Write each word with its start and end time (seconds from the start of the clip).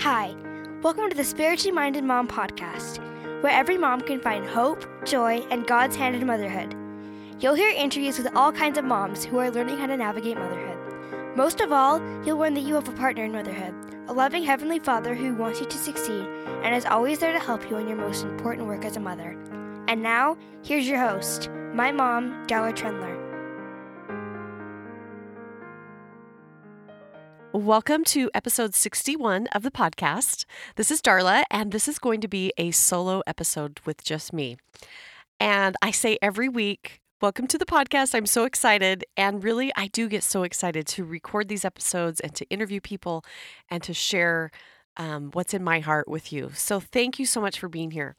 Hi, 0.00 0.36
welcome 0.82 1.08
to 1.08 1.16
the 1.16 1.24
Spiritually 1.24 1.74
Minded 1.74 2.04
Mom 2.04 2.28
podcast, 2.28 2.98
where 3.42 3.50
every 3.50 3.78
mom 3.78 4.02
can 4.02 4.20
find 4.20 4.46
hope, 4.46 4.84
joy, 5.06 5.38
and 5.50 5.66
God's 5.66 5.96
hand 5.96 6.14
in 6.14 6.26
motherhood. 6.26 6.76
You'll 7.40 7.54
hear 7.54 7.70
interviews 7.70 8.18
with 8.18 8.36
all 8.36 8.52
kinds 8.52 8.76
of 8.76 8.84
moms 8.84 9.24
who 9.24 9.38
are 9.38 9.50
learning 9.50 9.78
how 9.78 9.86
to 9.86 9.96
navigate 9.96 10.36
motherhood. 10.36 11.34
Most 11.34 11.62
of 11.62 11.72
all, 11.72 11.98
you'll 12.26 12.36
learn 12.36 12.52
that 12.54 12.60
you 12.60 12.74
have 12.74 12.90
a 12.90 12.92
partner 12.92 13.24
in 13.24 13.32
motherhood, 13.32 13.74
a 14.06 14.12
loving 14.12 14.44
Heavenly 14.44 14.78
Father 14.78 15.14
who 15.14 15.34
wants 15.34 15.60
you 15.60 15.66
to 15.66 15.78
succeed 15.78 16.26
and 16.62 16.74
is 16.74 16.84
always 16.84 17.18
there 17.18 17.32
to 17.32 17.40
help 17.40 17.70
you 17.70 17.78
in 17.78 17.88
your 17.88 17.96
most 17.96 18.22
important 18.22 18.66
work 18.66 18.84
as 18.84 18.98
a 18.98 19.00
mother. 19.00 19.30
And 19.88 20.02
now, 20.02 20.36
here's 20.62 20.86
your 20.86 21.00
host, 21.00 21.48
my 21.72 21.90
mom, 21.90 22.46
Darla 22.46 22.74
Trendler. 22.74 23.15
Welcome 27.56 28.04
to 28.04 28.30
episode 28.34 28.74
61 28.74 29.46
of 29.46 29.62
the 29.62 29.70
podcast. 29.70 30.44
This 30.74 30.90
is 30.90 31.00
Darla, 31.00 31.42
and 31.50 31.72
this 31.72 31.88
is 31.88 31.98
going 31.98 32.20
to 32.20 32.28
be 32.28 32.52
a 32.58 32.70
solo 32.70 33.22
episode 33.26 33.80
with 33.86 34.04
just 34.04 34.34
me. 34.34 34.58
And 35.40 35.74
I 35.80 35.90
say 35.90 36.18
every 36.20 36.50
week, 36.50 37.00
Welcome 37.22 37.46
to 37.46 37.56
the 37.56 37.64
podcast. 37.64 38.14
I'm 38.14 38.26
so 38.26 38.44
excited. 38.44 39.06
And 39.16 39.42
really, 39.42 39.72
I 39.74 39.86
do 39.86 40.06
get 40.06 40.22
so 40.22 40.42
excited 40.42 40.86
to 40.88 41.04
record 41.06 41.48
these 41.48 41.64
episodes 41.64 42.20
and 42.20 42.34
to 42.34 42.46
interview 42.50 42.78
people 42.78 43.24
and 43.70 43.82
to 43.84 43.94
share 43.94 44.50
um, 44.98 45.30
what's 45.32 45.54
in 45.54 45.64
my 45.64 45.80
heart 45.80 46.08
with 46.08 46.34
you. 46.34 46.50
So, 46.52 46.78
thank 46.78 47.18
you 47.18 47.24
so 47.24 47.40
much 47.40 47.58
for 47.58 47.70
being 47.70 47.90
here. 47.90 48.16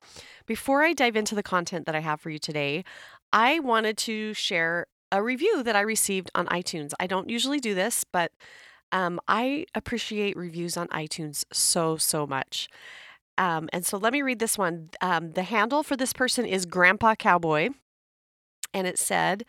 Before 0.47 0.81
I 0.81 0.93
dive 0.93 1.15
into 1.15 1.35
the 1.35 1.43
content 1.43 1.85
that 1.85 1.93
I 1.93 1.99
have 1.99 2.19
for 2.19 2.31
you 2.31 2.39
today, 2.39 2.83
I 3.31 3.59
wanted 3.59 3.99
to 3.99 4.33
share 4.33 4.87
a 5.11 5.21
review 5.21 5.61
that 5.61 5.75
I 5.75 5.81
received 5.81 6.31
on 6.33 6.47
iTunes. 6.47 6.93
I 6.99 7.05
don't 7.05 7.29
usually 7.29 7.59
do 7.59 7.75
this, 7.75 8.03
but 8.03 8.31
um, 8.91 9.19
I 9.27 9.65
appreciate 9.75 10.37
reviews 10.37 10.77
on 10.77 10.87
iTunes 10.89 11.45
so, 11.51 11.97
so 11.97 12.25
much. 12.25 12.69
Um, 13.37 13.69
and 13.71 13.85
so 13.85 13.97
let 13.97 14.13
me 14.13 14.21
read 14.21 14.39
this 14.39 14.57
one. 14.57 14.89
Um, 15.01 15.31
the 15.33 15.43
handle 15.43 15.83
for 15.83 15.95
this 15.95 16.13
person 16.13 16.45
is 16.45 16.65
Grandpa 16.65 17.15
Cowboy. 17.15 17.69
And 18.73 18.87
it 18.87 18.97
said, 18.97 19.45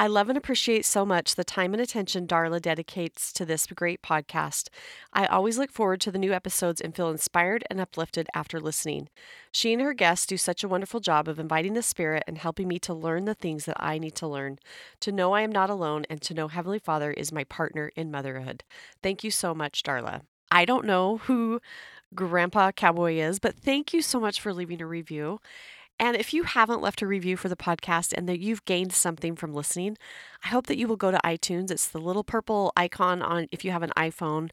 I 0.00 0.06
love 0.06 0.30
and 0.30 0.38
appreciate 0.38 0.86
so 0.86 1.04
much 1.04 1.34
the 1.34 1.44
time 1.44 1.74
and 1.74 1.82
attention 1.82 2.26
Darla 2.26 2.62
dedicates 2.62 3.34
to 3.34 3.44
this 3.44 3.66
great 3.66 4.00
podcast. 4.00 4.70
I 5.12 5.26
always 5.26 5.58
look 5.58 5.70
forward 5.70 6.00
to 6.00 6.10
the 6.10 6.18
new 6.18 6.32
episodes 6.32 6.80
and 6.80 6.96
feel 6.96 7.10
inspired 7.10 7.64
and 7.68 7.78
uplifted 7.78 8.26
after 8.34 8.58
listening. 8.58 9.10
She 9.52 9.74
and 9.74 9.82
her 9.82 9.92
guests 9.92 10.24
do 10.24 10.38
such 10.38 10.64
a 10.64 10.68
wonderful 10.68 11.00
job 11.00 11.28
of 11.28 11.38
inviting 11.38 11.74
the 11.74 11.82
Spirit 11.82 12.24
and 12.26 12.38
helping 12.38 12.66
me 12.66 12.78
to 12.78 12.94
learn 12.94 13.26
the 13.26 13.34
things 13.34 13.66
that 13.66 13.76
I 13.78 13.98
need 13.98 14.14
to 14.14 14.26
learn, 14.26 14.58
to 15.00 15.12
know 15.12 15.34
I 15.34 15.42
am 15.42 15.52
not 15.52 15.68
alone, 15.68 16.06
and 16.08 16.22
to 16.22 16.32
know 16.32 16.48
Heavenly 16.48 16.78
Father 16.78 17.10
is 17.10 17.30
my 17.30 17.44
partner 17.44 17.92
in 17.94 18.10
motherhood. 18.10 18.64
Thank 19.02 19.22
you 19.22 19.30
so 19.30 19.54
much, 19.54 19.82
Darla. 19.82 20.22
I 20.50 20.64
don't 20.64 20.86
know 20.86 21.18
who 21.18 21.60
Grandpa 22.14 22.72
Cowboy 22.72 23.16
is, 23.16 23.38
but 23.38 23.54
thank 23.54 23.92
you 23.92 24.00
so 24.00 24.18
much 24.18 24.40
for 24.40 24.54
leaving 24.54 24.80
a 24.80 24.86
review. 24.86 25.40
And 26.00 26.16
if 26.16 26.32
you 26.32 26.44
haven't 26.44 26.80
left 26.80 27.02
a 27.02 27.06
review 27.06 27.36
for 27.36 27.50
the 27.50 27.56
podcast 27.56 28.14
and 28.16 28.26
that 28.26 28.40
you've 28.40 28.64
gained 28.64 28.94
something 28.94 29.36
from 29.36 29.52
listening, 29.52 29.98
I 30.42 30.48
hope 30.48 30.66
that 30.66 30.78
you 30.78 30.88
will 30.88 30.96
go 30.96 31.10
to 31.10 31.20
iTunes. 31.22 31.70
It's 31.70 31.86
the 31.86 31.98
little 31.98 32.24
purple 32.24 32.72
icon 32.74 33.20
on 33.20 33.48
if 33.52 33.66
you 33.66 33.70
have 33.70 33.82
an 33.82 33.92
iPhone 33.98 34.48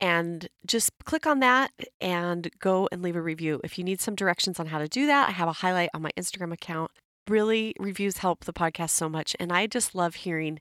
and 0.00 0.48
just 0.64 0.92
click 1.04 1.26
on 1.26 1.40
that 1.40 1.72
and 2.00 2.50
go 2.58 2.88
and 2.90 3.02
leave 3.02 3.16
a 3.16 3.22
review. 3.22 3.60
If 3.62 3.76
you 3.76 3.84
need 3.84 4.00
some 4.00 4.14
directions 4.14 4.58
on 4.58 4.68
how 4.68 4.78
to 4.78 4.88
do 4.88 5.06
that, 5.06 5.28
I 5.28 5.32
have 5.32 5.48
a 5.48 5.52
highlight 5.52 5.90
on 5.92 6.00
my 6.00 6.10
Instagram 6.18 6.54
account. 6.54 6.90
Really, 7.28 7.74
reviews 7.78 8.18
help 8.18 8.46
the 8.46 8.54
podcast 8.54 8.90
so 8.90 9.10
much. 9.10 9.36
And 9.38 9.52
I 9.52 9.66
just 9.66 9.94
love 9.94 10.14
hearing 10.14 10.58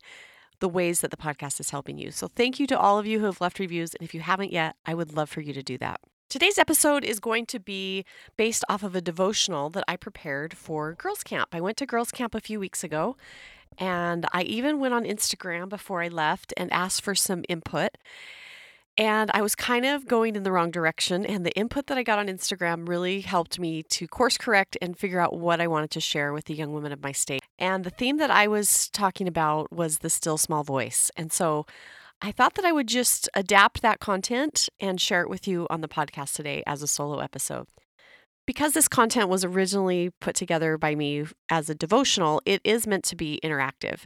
the 0.60 0.68
ways 0.68 1.00
that 1.00 1.12
the 1.12 1.18
podcast 1.18 1.62
is 1.62 1.70
helping 1.70 1.98
you. 1.98 2.12
So 2.12 2.28
thank 2.28 2.60
you 2.60 2.68
to 2.68 2.78
all 2.78 3.00
of 3.00 3.06
you 3.06 3.20
who 3.20 3.26
have 3.26 3.40
left 3.40 3.60
reviews. 3.60 3.94
And 3.94 4.04
if 4.04 4.14
you 4.14 4.20
haven't 4.20 4.52
yet, 4.52 4.76
I 4.86 4.94
would 4.94 5.16
love 5.16 5.30
for 5.30 5.40
you 5.40 5.54
to 5.54 5.64
do 5.64 5.78
that. 5.78 6.02
Today's 6.30 6.58
episode 6.58 7.06
is 7.06 7.22
going 7.22 7.46
to 7.46 7.58
be 7.58 8.04
based 8.36 8.66
off 8.68 8.84
of 8.84 8.96
a 8.96 9.00
devotional 9.00 9.70
that 9.70 9.86
I 9.88 9.96
prepared 9.96 10.58
for 10.58 10.94
Girls 10.94 11.24
Camp. 11.24 11.48
I 11.54 11.62
went 11.62 11.78
to 11.78 11.86
Girls 11.86 12.12
Camp 12.12 12.36
a 12.36 12.42
few 12.42 12.60
weeks 12.60 12.84
ago, 12.84 13.16
and 13.78 14.26
I 14.34 14.42
even 14.42 14.82
went 14.82 14.94
on 14.94 15.06
Instagram 15.06 15.70
before 15.70 16.02
I 16.04 16.10
left 16.10 16.54
and 16.58 16.70
asked 16.74 17.02
for 17.02 17.16
some 17.16 17.46
input. 17.48 17.92
And 18.98 19.32
I 19.34 19.42
was 19.42 19.56
kind 19.56 19.86
of 19.86 20.06
going 20.06 20.36
in 20.36 20.44
the 20.44 20.52
wrong 20.52 20.70
direction, 20.70 21.26
and 21.26 21.46
the 21.46 21.58
input 21.58 21.88
that 21.88 21.98
I 21.98 22.04
got 22.04 22.20
on 22.20 22.28
Instagram 22.28 22.90
really 22.90 23.22
helped 23.22 23.58
me 23.58 23.82
to 23.84 24.06
course 24.06 24.38
correct 24.38 24.78
and 24.82 24.98
figure 24.98 25.22
out 25.22 25.38
what 25.38 25.62
I 25.62 25.68
wanted 25.68 25.92
to 25.92 26.02
share 26.02 26.34
with 26.34 26.44
the 26.44 26.56
young 26.56 26.74
women 26.74 26.92
of 26.92 27.02
my 27.02 27.14
state. 27.14 27.42
And 27.58 27.86
the 27.86 27.90
theme 27.90 28.18
that 28.18 28.32
I 28.32 28.50
was 28.50 28.90
talking 28.90 29.30
about 29.30 29.72
was 29.72 30.00
the 30.00 30.10
still 30.10 30.38
small 30.38 30.66
voice. 30.66 31.10
And 31.16 31.32
so 31.32 31.66
I 32.22 32.32
thought 32.32 32.56
that 32.56 32.66
I 32.66 32.72
would 32.72 32.88
just 32.88 33.30
adapt 33.36 33.82
that 33.82 34.00
content 34.00 34.70
and 34.80 35.00
share 35.00 35.22
it 35.22 35.30
with 35.30 35.48
you 35.48 35.68
on 35.70 35.82
the 35.82 35.88
podcast 35.88 36.34
today 36.34 36.64
as 36.66 36.82
a 36.82 36.88
solo 36.88 37.20
episode. 37.20 37.68
Because 38.48 38.74
this 38.74 38.88
content 38.88 39.30
was 39.30 39.44
originally 39.46 40.12
put 40.20 40.36
together 40.36 40.78
by 40.78 40.96
me 40.96 41.26
as 41.50 41.70
a 41.70 41.76
devotional, 41.76 42.42
it 42.46 42.62
is 42.64 42.88
meant 42.88 43.04
to 43.06 43.16
be 43.16 43.40
interactive. 43.44 44.06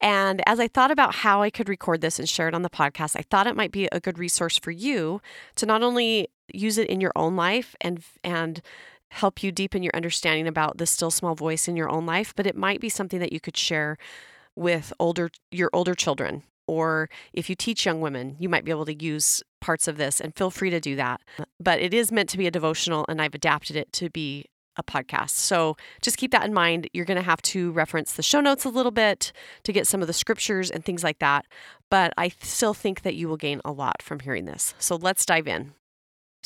And 0.00 0.42
as 0.46 0.58
I 0.58 0.68
thought 0.68 0.90
about 0.90 1.16
how 1.16 1.42
I 1.42 1.50
could 1.50 1.68
record 1.68 2.00
this 2.00 2.18
and 2.18 2.28
share 2.28 2.48
it 2.48 2.54
on 2.54 2.62
the 2.62 2.70
podcast, 2.70 3.14
I 3.16 3.24
thought 3.30 3.46
it 3.46 3.56
might 3.56 3.72
be 3.72 3.88
a 3.92 4.00
good 4.00 4.18
resource 4.18 4.58
for 4.58 4.70
you 4.70 5.20
to 5.56 5.66
not 5.66 5.82
only 5.82 6.28
use 6.52 6.78
it 6.78 6.88
in 6.88 7.00
your 7.00 7.12
own 7.14 7.36
life 7.36 7.74
and 7.80 8.02
and 8.22 8.62
help 9.10 9.42
you 9.42 9.52
deepen 9.52 9.82
your 9.82 9.94
understanding 9.94 10.46
about 10.48 10.78
the 10.78 10.86
still 10.86 11.10
small 11.10 11.34
voice 11.34 11.68
in 11.68 11.76
your 11.76 11.90
own 11.90 12.04
life, 12.06 12.32
but 12.34 12.46
it 12.46 12.56
might 12.56 12.80
be 12.80 12.88
something 12.88 13.20
that 13.20 13.32
you 13.32 13.40
could 13.40 13.56
share 13.56 13.96
with 14.56 14.92
older 14.98 15.30
your 15.50 15.70
older 15.72 15.94
children 15.94 16.42
or 16.66 17.08
if 17.32 17.48
you 17.48 17.54
teach 17.54 17.86
young 17.86 18.00
women, 18.00 18.36
you 18.38 18.48
might 18.48 18.64
be 18.64 18.70
able 18.70 18.86
to 18.86 19.04
use 19.04 19.42
parts 19.60 19.88
of 19.88 19.96
this 19.96 20.20
and 20.20 20.34
feel 20.34 20.50
free 20.50 20.70
to 20.70 20.80
do 20.80 20.96
that. 20.96 21.20
But 21.60 21.80
it 21.80 21.94
is 21.94 22.12
meant 22.12 22.28
to 22.30 22.38
be 22.38 22.46
a 22.46 22.50
devotional, 22.50 23.04
and 23.08 23.20
I've 23.20 23.34
adapted 23.34 23.76
it 23.76 23.92
to 23.94 24.10
be 24.10 24.46
a 24.76 24.82
podcast. 24.82 25.30
So 25.30 25.76
just 26.02 26.16
keep 26.16 26.32
that 26.32 26.44
in 26.44 26.52
mind. 26.52 26.88
You're 26.92 27.04
going 27.04 27.16
to 27.16 27.22
have 27.22 27.42
to 27.42 27.70
reference 27.72 28.14
the 28.14 28.22
show 28.22 28.40
notes 28.40 28.64
a 28.64 28.70
little 28.70 28.90
bit 28.90 29.32
to 29.62 29.72
get 29.72 29.86
some 29.86 30.00
of 30.00 30.06
the 30.06 30.12
scriptures 30.12 30.70
and 30.70 30.84
things 30.84 31.04
like 31.04 31.20
that. 31.20 31.46
But 31.90 32.12
I 32.16 32.30
still 32.40 32.74
think 32.74 33.02
that 33.02 33.14
you 33.14 33.28
will 33.28 33.36
gain 33.36 33.60
a 33.64 33.72
lot 33.72 34.02
from 34.02 34.20
hearing 34.20 34.46
this. 34.46 34.74
So 34.78 34.96
let's 34.96 35.24
dive 35.24 35.46
in. 35.46 35.74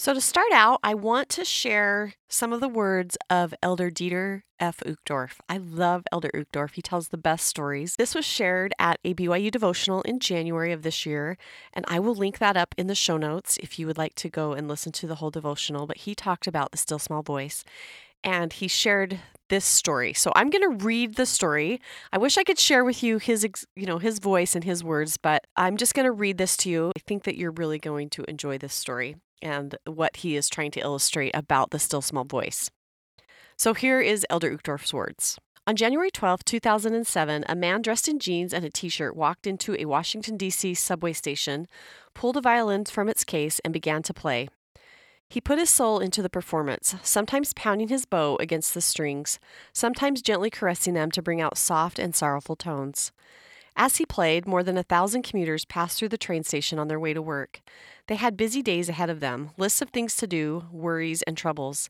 So, 0.01 0.15
to 0.15 0.21
start 0.21 0.53
out, 0.53 0.79
I 0.85 0.95
want 0.95 1.29
to 1.31 1.45
share 1.45 2.15
some 2.29 2.53
of 2.53 2.61
the 2.61 2.69
words 2.69 3.17
of 3.29 3.53
Elder 3.61 3.91
Dieter 3.91 4.43
F. 4.61 4.79
Uchtdorf. 4.87 5.41
I 5.49 5.57
love 5.57 6.05
Elder 6.13 6.31
Uchtdorf. 6.33 6.75
He 6.75 6.83
tells 6.83 7.09
the 7.09 7.19
best 7.19 7.49
stories. 7.49 7.97
This 7.97 8.15
was 8.15 8.25
shared 8.25 8.73
at 8.79 9.01
a 9.03 9.13
BYU 9.13 9.51
devotional 9.51 10.03
in 10.03 10.21
January 10.21 10.71
of 10.71 10.83
this 10.83 11.05
year, 11.05 11.37
and 11.73 11.85
I 11.89 11.99
will 11.99 12.15
link 12.15 12.39
that 12.39 12.57
up 12.57 12.77
in 12.79 12.87
the 12.87 12.95
show 12.95 13.17
notes 13.17 13.59
if 13.61 13.77
you 13.77 13.89
would 13.89 13.99
like 13.99 14.15
to 14.15 14.29
go 14.29 14.53
and 14.53 14.69
listen 14.69 14.93
to 14.93 15.09
the 15.09 15.17
whole 15.17 15.33
devotional. 15.33 15.89
But 15.89 15.97
he 15.97 16.15
talked 16.15 16.47
about 16.47 16.71
the 16.71 16.79
still 16.79 17.01
small 17.01 17.25
voice 17.25 17.65
and 18.23 18.53
he 18.53 18.69
shared 18.69 19.19
this 19.49 19.65
story. 19.65 20.13
So 20.13 20.31
I'm 20.37 20.51
going 20.51 20.63
to 20.63 20.85
read 20.85 21.17
the 21.17 21.27
story. 21.27 21.81
I 22.13 22.19
wish 22.19 22.39
I 22.39 22.45
could 22.45 22.61
share 22.61 22.85
with 22.85 23.03
you 23.03 23.19
his 23.19 23.45
you 23.75 23.87
know 23.87 23.99
his 23.99 24.21
voice 24.21 24.55
and 24.55 24.63
his 24.63 24.85
words, 24.85 25.17
but 25.17 25.45
I'm 25.57 25.77
just 25.77 25.95
going 25.95 26.07
to 26.07 26.13
read 26.13 26.39
this 26.39 26.57
to 26.59 26.71
you. 26.71 26.93
I 26.97 27.01
think 27.05 27.25
that 27.25 27.37
you're 27.37 27.51
really 27.51 27.81
going 27.81 28.11
to 28.11 28.23
enjoy 28.29 28.59
this 28.59 28.75
story 28.75 29.17
and 29.43 29.77
what 29.87 30.17
he 30.17 30.37
is 30.37 30.49
trying 30.49 30.71
to 30.73 30.81
illustrate 30.81 31.33
about 31.35 31.71
the 31.71 31.79
still 31.79 32.03
small 32.03 32.25
voice. 32.25 32.71
So 33.57 33.75
here 33.75 34.01
is 34.01 34.27
Elder 34.31 34.57
Uchtdorf's 34.57 34.95
words. 34.95 35.39
On 35.67 35.77
January 35.77 36.11
12, 36.11 36.45
2007, 36.45 37.45
a 37.47 37.55
man 37.55 37.83
dressed 37.83 38.09
in 38.09 38.19
jeans 38.19 38.55
and 38.55 38.65
a 38.65 38.71
t 38.71 38.89
shirt 38.89 39.15
walked 39.15 39.47
into 39.47 39.77
a 39.79 39.85
Washington, 39.85 40.39
D.C. 40.39 40.73
subway 40.75 41.13
station, 41.13 41.69
pulled 42.15 42.39
a 42.39 42.41
violin 42.41 42.87
from 42.87 43.09
its 43.09 43.23
case, 43.23 43.61
and 43.65 43.73
began 43.73 44.03
to 44.05 44.15
play. 44.15 44.49
He 45.29 45.43
put 45.43 45.59
his 45.59 45.69
soul 45.69 45.99
into 45.99 46.23
the 46.23 46.31
performance, 46.31 46.95
sometimes 47.03 47.53
pounding 47.53 47.89
his 47.89 48.07
bow 48.07 48.39
against 48.41 48.73
the 48.73 48.81
strings, 48.81 49.39
sometimes 49.75 50.23
gently 50.23 50.49
caressing 50.49 50.95
them 50.95 51.11
to 51.11 51.21
bring 51.21 51.41
out 51.41 51.59
soft 51.59 51.99
and 51.99 52.15
sorrowful 52.15 52.57
tones. 52.57 53.13
As 53.81 53.99
he 53.99 54.05
played, 54.05 54.45
more 54.45 54.65
than 54.65 54.77
a 54.77 54.83
thousand 54.83 55.23
commuters 55.23 55.65
passed 55.65 55.99
through 55.99 56.09
the 56.09 56.19
train 56.19 56.43
station 56.43 56.81
on 56.81 56.89
their 56.89 56.99
way 56.99 57.15
to 57.15 57.23
work. 57.23 57.61
They 58.09 58.17
had 58.17 58.37
busy 58.37 58.61
days 58.61 58.89
ahead 58.89 59.09
of 59.09 59.21
them, 59.21 59.51
lists 59.57 59.81
of 59.81 59.91
things 59.91 60.17
to 60.17 60.27
do, 60.27 60.65
worries, 60.73 61.23
and 61.23 61.37
troubles. 61.37 61.89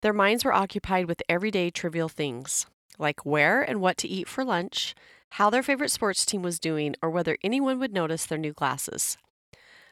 Their 0.00 0.12
minds 0.12 0.44
were 0.44 0.52
occupied 0.52 1.06
with 1.06 1.22
everyday 1.28 1.70
trivial 1.70 2.08
things, 2.08 2.66
like 2.98 3.24
where 3.24 3.62
and 3.62 3.80
what 3.80 3.98
to 3.98 4.08
eat 4.08 4.26
for 4.26 4.44
lunch, 4.44 4.96
how 5.30 5.48
their 5.48 5.62
favorite 5.62 5.92
sports 5.92 6.26
team 6.26 6.42
was 6.42 6.58
doing, 6.58 6.96
or 7.00 7.08
whether 7.08 7.38
anyone 7.44 7.78
would 7.78 7.92
notice 7.92 8.26
their 8.26 8.36
new 8.36 8.52
glasses. 8.52 9.16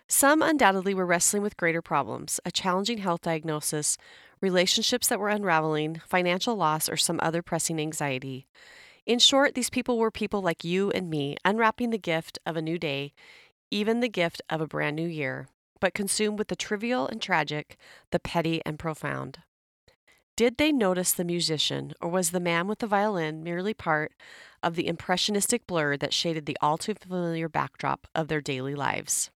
Some 0.08 0.42
undoubtedly 0.42 0.94
were 0.94 1.06
wrestling 1.06 1.44
with 1.44 1.56
greater 1.56 1.80
problems 1.80 2.40
a 2.44 2.50
challenging 2.50 2.98
health 2.98 3.22
diagnosis, 3.22 3.96
relationships 4.40 5.06
that 5.06 5.20
were 5.20 5.28
unraveling, 5.28 6.00
financial 6.08 6.56
loss, 6.56 6.88
or 6.88 6.96
some 6.96 7.20
other 7.22 7.40
pressing 7.40 7.80
anxiety. 7.80 8.48
In 9.10 9.18
short, 9.18 9.56
these 9.56 9.70
people 9.70 9.98
were 9.98 10.12
people 10.12 10.40
like 10.40 10.62
you 10.62 10.92
and 10.92 11.10
me, 11.10 11.36
unwrapping 11.44 11.90
the 11.90 11.98
gift 11.98 12.38
of 12.46 12.56
a 12.56 12.62
new 12.62 12.78
day, 12.78 13.12
even 13.68 13.98
the 13.98 14.08
gift 14.08 14.40
of 14.48 14.60
a 14.60 14.68
brand 14.68 14.94
new 14.94 15.08
year, 15.08 15.48
but 15.80 15.94
consumed 15.94 16.38
with 16.38 16.46
the 16.46 16.54
trivial 16.54 17.08
and 17.08 17.20
tragic, 17.20 17.76
the 18.12 18.20
petty 18.20 18.62
and 18.64 18.78
profound. 18.78 19.38
Did 20.36 20.58
they 20.58 20.70
notice 20.70 21.10
the 21.12 21.24
musician, 21.24 21.92
or 22.00 22.08
was 22.08 22.30
the 22.30 22.38
man 22.38 22.68
with 22.68 22.78
the 22.78 22.86
violin 22.86 23.42
merely 23.42 23.74
part 23.74 24.12
of 24.62 24.76
the 24.76 24.86
impressionistic 24.86 25.66
blur 25.66 25.96
that 25.96 26.14
shaded 26.14 26.46
the 26.46 26.56
all 26.62 26.78
too 26.78 26.94
familiar 26.94 27.48
backdrop 27.48 28.06
of 28.14 28.28
their 28.28 28.40
daily 28.40 28.76
lives? 28.76 29.32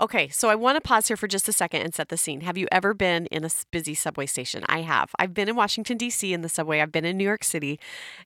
Okay, 0.00 0.28
so 0.28 0.48
I 0.48 0.56
want 0.56 0.74
to 0.74 0.80
pause 0.80 1.06
here 1.06 1.16
for 1.16 1.28
just 1.28 1.48
a 1.48 1.52
second 1.52 1.82
and 1.82 1.94
set 1.94 2.08
the 2.08 2.16
scene. 2.16 2.40
Have 2.40 2.58
you 2.58 2.66
ever 2.72 2.94
been 2.94 3.26
in 3.26 3.44
a 3.44 3.50
busy 3.70 3.94
subway 3.94 4.26
station? 4.26 4.64
I 4.68 4.80
have. 4.80 5.10
I've 5.20 5.32
been 5.32 5.48
in 5.48 5.54
Washington, 5.54 5.96
D.C. 5.96 6.32
in 6.32 6.40
the 6.42 6.48
subway, 6.48 6.80
I've 6.80 6.90
been 6.90 7.04
in 7.04 7.16
New 7.16 7.22
York 7.22 7.44
City. 7.44 7.78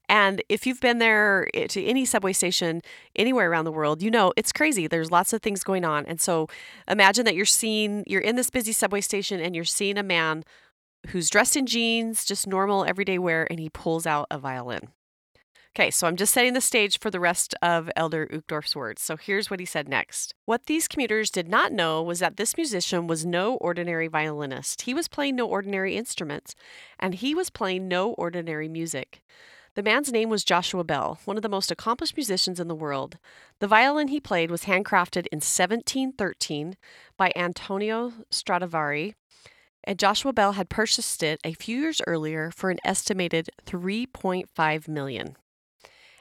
And 0.09 0.43
if 0.49 0.67
you've 0.67 0.81
been 0.81 0.99
there 0.99 1.47
eh, 1.53 1.67
to 1.67 1.85
any 1.85 2.07
subway 2.07 2.33
station 2.33 2.81
anywhere 3.15 3.51
around 3.51 3.67
the 3.67 3.73
world, 3.73 4.03
you 4.03 4.11
know 4.11 4.33
it's 4.35 4.51
crazy. 4.51 4.87
There's 4.87 5.11
lots 5.11 5.35
of 5.35 5.43
things 5.43 5.63
going 5.63 5.85
on. 5.85 6.07
And 6.07 6.23
so 6.23 6.49
imagine 6.89 7.27
that 7.27 7.35
you're 7.35 7.45
seeing, 7.45 8.03
you're 8.07 8.23
in 8.23 8.37
this 8.37 8.49
busy 8.49 8.73
subway 8.73 9.03
station 9.03 9.39
and 9.39 9.55
you're 9.55 9.67
seeing 9.67 9.99
a 9.99 10.03
man 10.03 10.45
who's 11.09 11.29
dressed 11.29 11.55
in 11.55 11.67
jeans, 11.67 12.25
just 12.25 12.47
normal 12.47 12.87
everyday 12.87 13.19
wear, 13.19 13.47
and 13.51 13.61
he 13.61 13.69
pulls 13.69 14.07
out 14.07 14.27
a 14.31 14.39
violin. 14.39 14.89
Okay, 15.79 15.93
so 15.93 16.09
I'm 16.09 16.17
just 16.17 16.35
setting 16.35 16.55
the 16.55 16.61
stage 16.61 16.99
for 16.99 17.09
the 17.09 17.21
rest 17.21 17.55
of 17.63 17.89
Elder 17.95 18.27
Uchtdorf's 18.27 18.75
words. 18.75 19.01
So 19.01 19.17
here's 19.17 19.49
what 19.49 19.61
he 19.61 19.65
said 19.65 19.89
next. 19.89 20.35
What 20.45 20.67
these 20.67 20.89
commuters 20.89 21.31
did 21.31 21.47
not 21.47 21.71
know 21.71 22.03
was 22.03 22.19
that 22.19 22.37
this 22.37 22.57
musician 22.57 23.07
was 23.07 23.25
no 23.25 23.55
ordinary 23.59 24.09
violinist. 24.09 24.83
He 24.83 24.93
was 24.93 25.07
playing 25.07 25.37
no 25.37 25.47
ordinary 25.47 25.97
instruments, 25.97 26.57
and 26.99 27.15
he 27.15 27.33
was 27.33 27.49
playing 27.49 27.87
no 27.87 28.11
ordinary 28.15 28.69
music. 28.69 29.23
The 29.77 29.85
man's 29.85 30.11
name 30.11 30.29
was 30.29 30.43
Joshua 30.43 30.83
Bell, 30.83 31.21
one 31.27 31.37
of 31.37 31.45
the 31.45 31.49
most 31.49 31.71
accomplished 31.71 32.17
musicians 32.17 32.59
in 32.59 32.67
the 32.67 32.75
world. 32.75 33.19
The 33.61 33.69
violin 33.69 34.09
he 34.09 34.19
played 34.19 34.51
was 34.51 34.65
handcrafted 34.65 35.29
in 35.31 35.37
1713 35.37 36.77
by 37.17 37.31
Antonio 37.37 38.15
Stradivari, 38.33 39.15
and 39.85 39.97
Joshua 39.97 40.33
Bell 40.33 40.55
had 40.55 40.71
purchased 40.71 41.23
it 41.23 41.39
a 41.45 41.53
few 41.53 41.79
years 41.79 42.03
earlier 42.05 42.51
for 42.51 42.71
an 42.71 42.81
estimated 42.85 43.51
3.5 43.65 44.89
million 44.89 45.37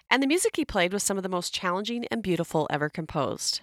and 0.09 0.21
the 0.21 0.27
music 0.27 0.55
he 0.55 0.65
played 0.65 0.93
was 0.93 1.03
some 1.03 1.17
of 1.17 1.23
the 1.23 1.29
most 1.29 1.53
challenging 1.53 2.05
and 2.11 2.23
beautiful 2.23 2.67
ever 2.69 2.89
composed. 2.89 3.61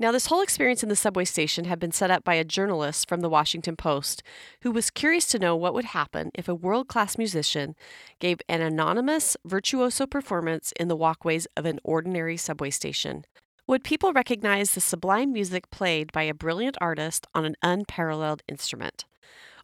Now, 0.00 0.12
this 0.12 0.26
whole 0.26 0.40
experience 0.40 0.82
in 0.82 0.88
the 0.88 0.96
subway 0.96 1.26
station 1.26 1.66
had 1.66 1.78
been 1.78 1.92
set 1.92 2.10
up 2.10 2.24
by 2.24 2.34
a 2.34 2.44
journalist 2.44 3.06
from 3.06 3.20
the 3.20 3.28
Washington 3.28 3.76
Post 3.76 4.22
who 4.62 4.70
was 4.70 4.90
curious 4.90 5.26
to 5.26 5.38
know 5.38 5.54
what 5.54 5.74
would 5.74 5.84
happen 5.84 6.30
if 6.34 6.48
a 6.48 6.54
world 6.54 6.88
class 6.88 7.18
musician 7.18 7.76
gave 8.18 8.38
an 8.48 8.62
anonymous, 8.62 9.36
virtuoso 9.44 10.06
performance 10.06 10.72
in 10.80 10.88
the 10.88 10.96
walkways 10.96 11.46
of 11.54 11.66
an 11.66 11.80
ordinary 11.84 12.38
subway 12.38 12.70
station. 12.70 13.26
Would 13.66 13.84
people 13.84 14.14
recognize 14.14 14.70
the 14.70 14.80
sublime 14.80 15.34
music 15.34 15.70
played 15.70 16.12
by 16.12 16.22
a 16.22 16.34
brilliant 16.34 16.78
artist 16.80 17.26
on 17.34 17.44
an 17.44 17.56
unparalleled 17.62 18.42
instrument? 18.48 19.04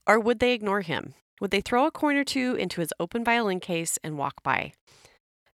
Or 0.06 0.20
would 0.20 0.38
they 0.38 0.52
ignore 0.52 0.82
him? 0.82 1.14
Would 1.40 1.50
they 1.50 1.62
throw 1.62 1.86
a 1.86 1.90
coin 1.90 2.16
or 2.16 2.24
two 2.24 2.56
into 2.56 2.82
his 2.82 2.92
open 3.00 3.24
violin 3.24 3.58
case 3.58 3.98
and 4.04 4.18
walk 4.18 4.42
by? 4.42 4.74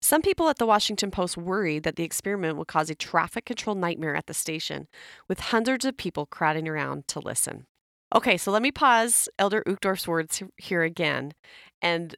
Some 0.02 0.22
people 0.22 0.50
at 0.50 0.58
the 0.58 0.66
Washington 0.66 1.12
Post 1.12 1.38
worried 1.38 1.84
that 1.84 1.96
the 1.96 2.04
experiment 2.04 2.58
would 2.58 2.68
cause 2.68 2.90
a 2.90 2.96
traffic 2.96 3.46
control 3.46 3.76
nightmare 3.76 4.16
at 4.16 4.26
the 4.26 4.34
station, 4.34 4.88
with 5.28 5.40
hundreds 5.40 5.86
of 5.86 5.96
people 5.96 6.26
crowding 6.26 6.68
around 6.68 7.08
to 7.10 7.20
listen. 7.20 7.68
Okay, 8.14 8.36
so 8.36 8.52
let 8.52 8.62
me 8.62 8.72
pause 8.72 9.30
Elder 9.38 9.64
Uchtdorf's 9.66 10.08
words 10.08 10.42
here 10.58 10.84
again. 10.84 11.34
And 11.82 12.16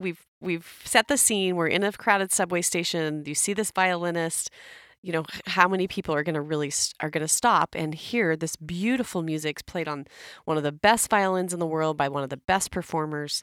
we've 0.00 0.26
we've 0.40 0.80
set 0.84 1.08
the 1.08 1.16
scene. 1.16 1.56
We're 1.56 1.68
in 1.68 1.84
a 1.84 1.92
crowded 1.92 2.32
subway 2.32 2.62
station. 2.62 3.22
You 3.26 3.34
see 3.34 3.52
this 3.52 3.70
violinist. 3.70 4.50
You 5.02 5.12
know 5.12 5.24
how 5.46 5.68
many 5.68 5.86
people 5.88 6.14
are 6.14 6.22
going 6.22 6.34
to 6.34 6.40
really 6.40 6.72
are 7.00 7.10
going 7.10 7.26
to 7.26 7.28
stop 7.28 7.74
and 7.74 7.94
hear 7.94 8.36
this 8.36 8.56
beautiful 8.56 9.22
music 9.22 9.64
played 9.66 9.88
on 9.88 10.06
one 10.44 10.56
of 10.56 10.62
the 10.62 10.72
best 10.72 11.10
violins 11.10 11.52
in 11.52 11.60
the 11.60 11.66
world 11.66 11.96
by 11.96 12.08
one 12.08 12.22
of 12.22 12.30
the 12.30 12.36
best 12.36 12.70
performers. 12.70 13.42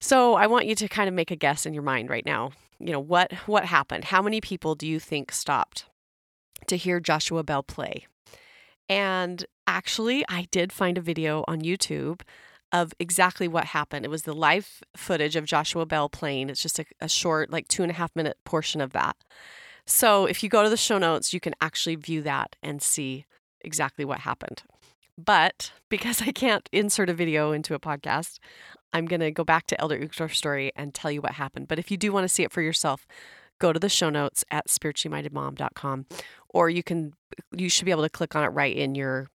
So 0.00 0.34
I 0.34 0.46
want 0.46 0.66
you 0.66 0.74
to 0.76 0.88
kind 0.88 1.08
of 1.08 1.14
make 1.14 1.30
a 1.30 1.36
guess 1.36 1.66
in 1.66 1.74
your 1.74 1.82
mind 1.82 2.08
right 2.08 2.24
now. 2.24 2.52
You 2.78 2.92
know, 2.92 3.00
what 3.00 3.32
what 3.46 3.66
happened? 3.66 4.04
How 4.04 4.22
many 4.22 4.40
people 4.40 4.74
do 4.74 4.86
you 4.86 4.98
think 4.98 5.32
stopped 5.32 5.84
to 6.66 6.76
hear 6.76 7.00
Joshua 7.00 7.42
Bell 7.42 7.62
play? 7.62 8.06
And 8.88 9.44
actually, 9.66 10.24
I 10.28 10.48
did 10.50 10.72
find 10.72 10.96
a 10.96 11.02
video 11.02 11.44
on 11.46 11.60
YouTube 11.60 12.22
of 12.72 12.92
exactly 12.98 13.48
what 13.48 13.66
happened. 13.66 14.04
It 14.04 14.10
was 14.10 14.22
the 14.22 14.32
live 14.34 14.82
footage 14.96 15.36
of 15.36 15.44
Joshua 15.44 15.86
Bell 15.86 16.08
playing. 16.08 16.50
It's 16.50 16.62
just 16.62 16.78
a, 16.78 16.84
a 17.00 17.08
short, 17.08 17.50
like 17.50 17.68
two 17.68 17.82
and 17.82 17.90
a 17.90 17.94
half 17.94 18.14
minute 18.14 18.38
portion 18.44 18.80
of 18.80 18.92
that. 18.92 19.16
So 19.86 20.26
if 20.26 20.42
you 20.42 20.48
go 20.48 20.62
to 20.62 20.70
the 20.70 20.76
show 20.76 20.98
notes, 20.98 21.32
you 21.32 21.40
can 21.40 21.54
actually 21.60 21.96
view 21.96 22.22
that 22.22 22.56
and 22.62 22.80
see 22.80 23.26
exactly 23.60 24.04
what 24.04 24.20
happened. 24.20 24.62
But 25.18 25.72
because 25.88 26.22
I 26.22 26.32
can't 26.32 26.68
insert 26.72 27.10
a 27.10 27.14
video 27.14 27.52
into 27.52 27.74
a 27.74 27.80
podcast, 27.80 28.38
I'm 28.92 29.06
going 29.06 29.20
to 29.20 29.30
go 29.30 29.44
back 29.44 29.66
to 29.68 29.80
Elder 29.80 29.98
Uchtdorf's 29.98 30.38
story 30.38 30.72
and 30.76 30.94
tell 30.94 31.10
you 31.10 31.20
what 31.20 31.32
happened. 31.32 31.68
But 31.68 31.78
if 31.78 31.90
you 31.90 31.96
do 31.96 32.12
want 32.12 32.24
to 32.24 32.28
see 32.28 32.42
it 32.42 32.52
for 32.52 32.62
yourself, 32.62 33.06
go 33.58 33.72
to 33.72 33.78
the 33.78 33.88
show 33.88 34.10
notes 34.10 34.44
at 34.50 34.68
spirituallymindedmom.com 34.68 36.06
or 36.48 36.70
you 36.70 36.82
can 36.82 37.12
you 37.56 37.68
should 37.68 37.84
be 37.84 37.90
able 37.90 38.02
to 38.02 38.08
click 38.08 38.34
on 38.34 38.42
it 38.42 38.48
right 38.48 38.74
in 38.74 38.94
your 38.94 39.28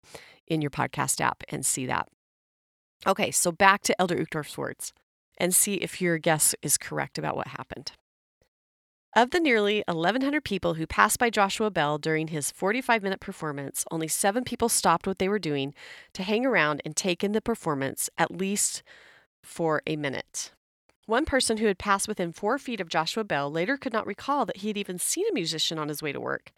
in 0.49 0.61
your 0.61 0.71
podcast 0.71 1.21
app 1.21 1.43
and 1.49 1.65
see 1.65 1.87
that. 1.87 2.09
Okay, 3.07 3.31
so 3.31 3.53
back 3.53 3.83
to 3.83 4.01
Elder 4.01 4.17
Uchtdorf's 4.17 4.59
words 4.59 4.93
and 5.39 5.55
see 5.55 5.75
if 5.75 6.01
your 6.01 6.19
guess 6.19 6.55
is 6.63 6.79
correct 6.79 7.19
about 7.19 7.37
what 7.37 7.49
happened. 7.49 7.93
Of 9.17 9.31
the 9.31 9.39
nearly 9.39 9.85
1,100 9.87 10.43
people 10.43 10.75
who 10.75 10.89
passed 10.89 11.21
by 11.21 11.31
Joshua 11.31 11.71
Bell 11.71 11.99
during 11.99 12.29
his 12.29 12.51
45 12.51 13.03
minute 13.03 13.21
performance, 13.21 13.85
only 13.91 14.09
seven 14.09 14.43
people 14.43 14.69
stopped 14.69 15.07
what 15.07 15.19
they 15.19 15.29
were 15.29 15.39
doing 15.39 15.73
to 16.15 16.25
hang 16.25 16.45
around 16.45 16.83
and 16.85 16.97
take 16.97 17.23
in 17.23 17.33
the 17.33 17.41
performance 17.41 18.11
at 18.19 18.37
least 18.37 18.83
for 19.45 19.83
a 19.87 19.97
minute. 19.97 20.53
One 21.07 21.25
person 21.25 21.59
who 21.59 21.67
had 21.67 21.79
passed 21.79 22.09
within 22.09 22.33
four 22.33 22.59
feet 22.59 22.81
of 22.81 22.89
Joshua 22.89 23.25
Bell 23.25 23.51
later 23.51 23.77
could 23.77 23.93
not 23.93 24.07
recall 24.07 24.47
that 24.47 24.59
he 24.59 24.69
had 24.69 24.79
even 24.79 24.99
seen 24.99 25.27
a 25.31 25.35
musician 25.35 25.79
on 25.79 25.89
his 25.89 26.03
way 26.03 26.13
to 26.13 26.21
work. 26.21 26.53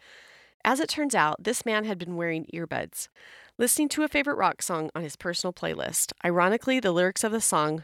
As 0.63 0.79
it 0.79 0.89
turns 0.89 1.15
out, 1.15 1.43
this 1.43 1.65
man 1.65 1.85
had 1.85 1.97
been 1.97 2.15
wearing 2.15 2.45
earbuds, 2.53 3.09
listening 3.57 3.89
to 3.89 4.03
a 4.03 4.07
favorite 4.07 4.37
rock 4.37 4.61
song 4.61 4.89
on 4.95 5.03
his 5.03 5.15
personal 5.15 5.53
playlist. 5.53 6.13
Ironically, 6.23 6.79
the 6.79 6.91
lyrics 6.91 7.23
of 7.23 7.31
the 7.31 7.41
song 7.41 7.83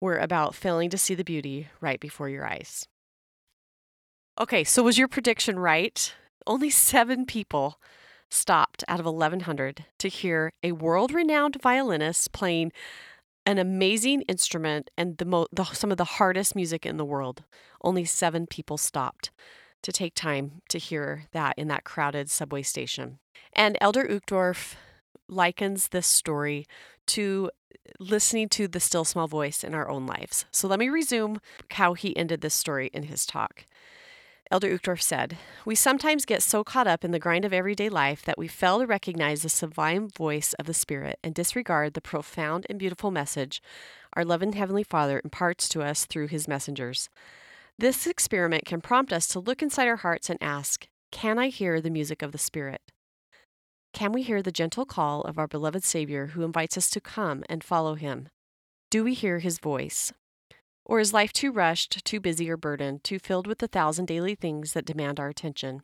were 0.00 0.16
about 0.16 0.54
failing 0.54 0.90
to 0.90 0.98
see 0.98 1.14
the 1.14 1.24
beauty 1.24 1.68
right 1.80 2.00
before 2.00 2.28
your 2.28 2.46
eyes. 2.46 2.86
Okay, 4.40 4.64
so 4.64 4.82
was 4.82 4.98
your 4.98 5.08
prediction 5.08 5.58
right? 5.58 6.14
Only 6.46 6.70
seven 6.70 7.26
people 7.26 7.78
stopped 8.30 8.84
out 8.88 9.00
of 9.00 9.06
1,100 9.06 9.84
to 9.98 10.08
hear 10.08 10.52
a 10.62 10.72
world 10.72 11.12
renowned 11.12 11.60
violinist 11.60 12.32
playing 12.32 12.72
an 13.46 13.58
amazing 13.58 14.22
instrument 14.22 14.90
and 14.96 15.18
the, 15.18 15.24
mo- 15.24 15.46
the 15.52 15.64
some 15.64 15.90
of 15.90 15.96
the 15.96 16.04
hardest 16.04 16.54
music 16.54 16.84
in 16.84 16.96
the 16.96 17.04
world. 17.04 17.44
Only 17.82 18.04
seven 18.04 18.46
people 18.46 18.78
stopped 18.78 19.30
to 19.82 19.92
take 19.92 20.14
time 20.14 20.62
to 20.68 20.78
hear 20.78 21.24
that 21.32 21.56
in 21.56 21.68
that 21.68 21.84
crowded 21.84 22.30
subway 22.30 22.62
station. 22.62 23.18
And 23.52 23.78
Elder 23.80 24.06
Uchtdorf 24.06 24.74
likens 25.28 25.88
this 25.88 26.06
story 26.06 26.66
to 27.06 27.50
listening 27.98 28.48
to 28.48 28.68
the 28.68 28.80
still 28.80 29.04
small 29.04 29.26
voice 29.26 29.64
in 29.64 29.74
our 29.74 29.88
own 29.88 30.06
lives. 30.06 30.44
So 30.50 30.68
let 30.68 30.78
me 30.78 30.88
resume 30.88 31.40
how 31.72 31.94
he 31.94 32.16
ended 32.16 32.40
this 32.40 32.54
story 32.54 32.90
in 32.92 33.04
his 33.04 33.26
talk. 33.26 33.64
Elder 34.52 34.76
Uchtdorf 34.76 35.00
said, 35.00 35.38
We 35.64 35.76
sometimes 35.76 36.24
get 36.24 36.42
so 36.42 36.64
caught 36.64 36.88
up 36.88 37.04
in 37.04 37.12
the 37.12 37.20
grind 37.20 37.44
of 37.44 37.52
everyday 37.52 37.88
life 37.88 38.24
that 38.24 38.36
we 38.36 38.48
fail 38.48 38.80
to 38.80 38.86
recognize 38.86 39.42
the 39.42 39.48
sublime 39.48 40.08
voice 40.08 40.54
of 40.54 40.66
the 40.66 40.74
Spirit 40.74 41.20
and 41.22 41.32
disregard 41.32 41.94
the 41.94 42.00
profound 42.00 42.66
and 42.68 42.76
beautiful 42.76 43.12
message 43.12 43.62
our 44.14 44.24
loving 44.24 44.54
Heavenly 44.54 44.82
Father 44.82 45.20
imparts 45.22 45.68
to 45.68 45.82
us 45.82 46.04
through 46.04 46.26
His 46.26 46.48
messengers. 46.48 47.08
This 47.78 48.08
experiment 48.08 48.64
can 48.64 48.80
prompt 48.80 49.12
us 49.12 49.28
to 49.28 49.38
look 49.38 49.62
inside 49.62 49.86
our 49.86 49.96
hearts 49.96 50.28
and 50.28 50.38
ask, 50.42 50.88
Can 51.12 51.38
I 51.38 51.46
hear 51.46 51.80
the 51.80 51.88
music 51.88 52.20
of 52.20 52.32
the 52.32 52.38
Spirit? 52.38 52.80
Can 53.94 54.10
we 54.10 54.22
hear 54.22 54.42
the 54.42 54.50
gentle 54.50 54.84
call 54.84 55.22
of 55.22 55.38
our 55.38 55.46
beloved 55.46 55.84
Savior 55.84 56.28
who 56.28 56.42
invites 56.42 56.76
us 56.76 56.90
to 56.90 57.00
come 57.00 57.44
and 57.48 57.62
follow 57.62 57.94
Him? 57.94 58.28
Do 58.90 59.04
we 59.04 59.14
hear 59.14 59.38
His 59.38 59.60
voice? 59.60 60.12
Or 60.90 60.98
is 60.98 61.12
life 61.12 61.32
too 61.32 61.52
rushed, 61.52 62.04
too 62.04 62.18
busy 62.18 62.50
or 62.50 62.56
burdened, 62.56 63.04
too 63.04 63.20
filled 63.20 63.46
with 63.46 63.58
the 63.58 63.68
thousand 63.68 64.06
daily 64.06 64.34
things 64.34 64.72
that 64.72 64.84
demand 64.84 65.20
our 65.20 65.28
attention? 65.28 65.82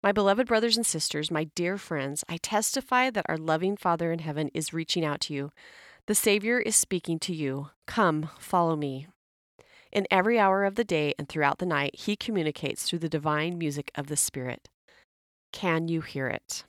My 0.00 0.12
beloved 0.12 0.46
brothers 0.46 0.76
and 0.76 0.86
sisters, 0.86 1.28
my 1.28 1.50
dear 1.56 1.76
friends, 1.76 2.22
I 2.28 2.36
testify 2.36 3.10
that 3.10 3.26
our 3.28 3.36
loving 3.36 3.76
Father 3.76 4.12
in 4.12 4.20
heaven 4.20 4.48
is 4.54 4.72
reaching 4.72 5.04
out 5.04 5.20
to 5.22 5.34
you. 5.34 5.50
The 6.06 6.14
Savior 6.14 6.60
is 6.60 6.76
speaking 6.76 7.18
to 7.18 7.34
you. 7.34 7.70
Come, 7.88 8.30
follow 8.38 8.76
me. 8.76 9.08
In 9.90 10.06
every 10.08 10.38
hour 10.38 10.62
of 10.62 10.76
the 10.76 10.84
day 10.84 11.12
and 11.18 11.28
throughout 11.28 11.58
the 11.58 11.66
night, 11.66 11.96
He 11.96 12.14
communicates 12.14 12.84
through 12.84 13.00
the 13.00 13.08
divine 13.08 13.58
music 13.58 13.90
of 13.96 14.06
the 14.06 14.16
Spirit. 14.16 14.68
Can 15.50 15.88
you 15.88 16.00
hear 16.00 16.28
it? 16.28 16.62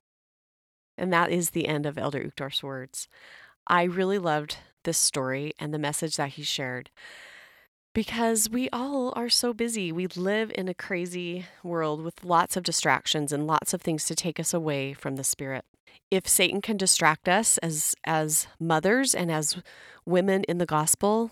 And 0.97 1.13
that 1.13 1.29
is 1.29 1.51
the 1.51 1.67
end 1.67 1.85
of 1.85 1.99
Elder 1.99 2.23
Uchtdorf's 2.23 2.63
words. 2.63 3.07
I 3.67 3.83
really 3.83 4.17
loved 4.17 4.57
this 4.83 4.97
story 4.97 5.53
and 5.59 5.73
the 5.73 5.79
message 5.79 6.17
that 6.17 6.29
he 6.29 6.43
shared 6.43 6.89
because 7.93 8.49
we 8.49 8.69
all 8.69 9.11
are 9.15 9.29
so 9.29 9.53
busy. 9.53 9.91
We 9.91 10.07
live 10.07 10.51
in 10.55 10.67
a 10.67 10.73
crazy 10.73 11.45
world 11.63 12.01
with 12.01 12.23
lots 12.23 12.55
of 12.55 12.63
distractions 12.63 13.31
and 13.31 13.47
lots 13.47 13.73
of 13.73 13.81
things 13.81 14.05
to 14.05 14.15
take 14.15 14.39
us 14.39 14.53
away 14.53 14.93
from 14.93 15.15
the 15.15 15.23
spirit. 15.23 15.65
If 16.09 16.27
Satan 16.27 16.61
can 16.61 16.77
distract 16.77 17.27
us 17.27 17.57
as 17.59 17.95
as 18.05 18.47
mothers 18.59 19.13
and 19.13 19.31
as 19.31 19.61
women 20.05 20.43
in 20.45 20.57
the 20.57 20.65
gospel, 20.65 21.31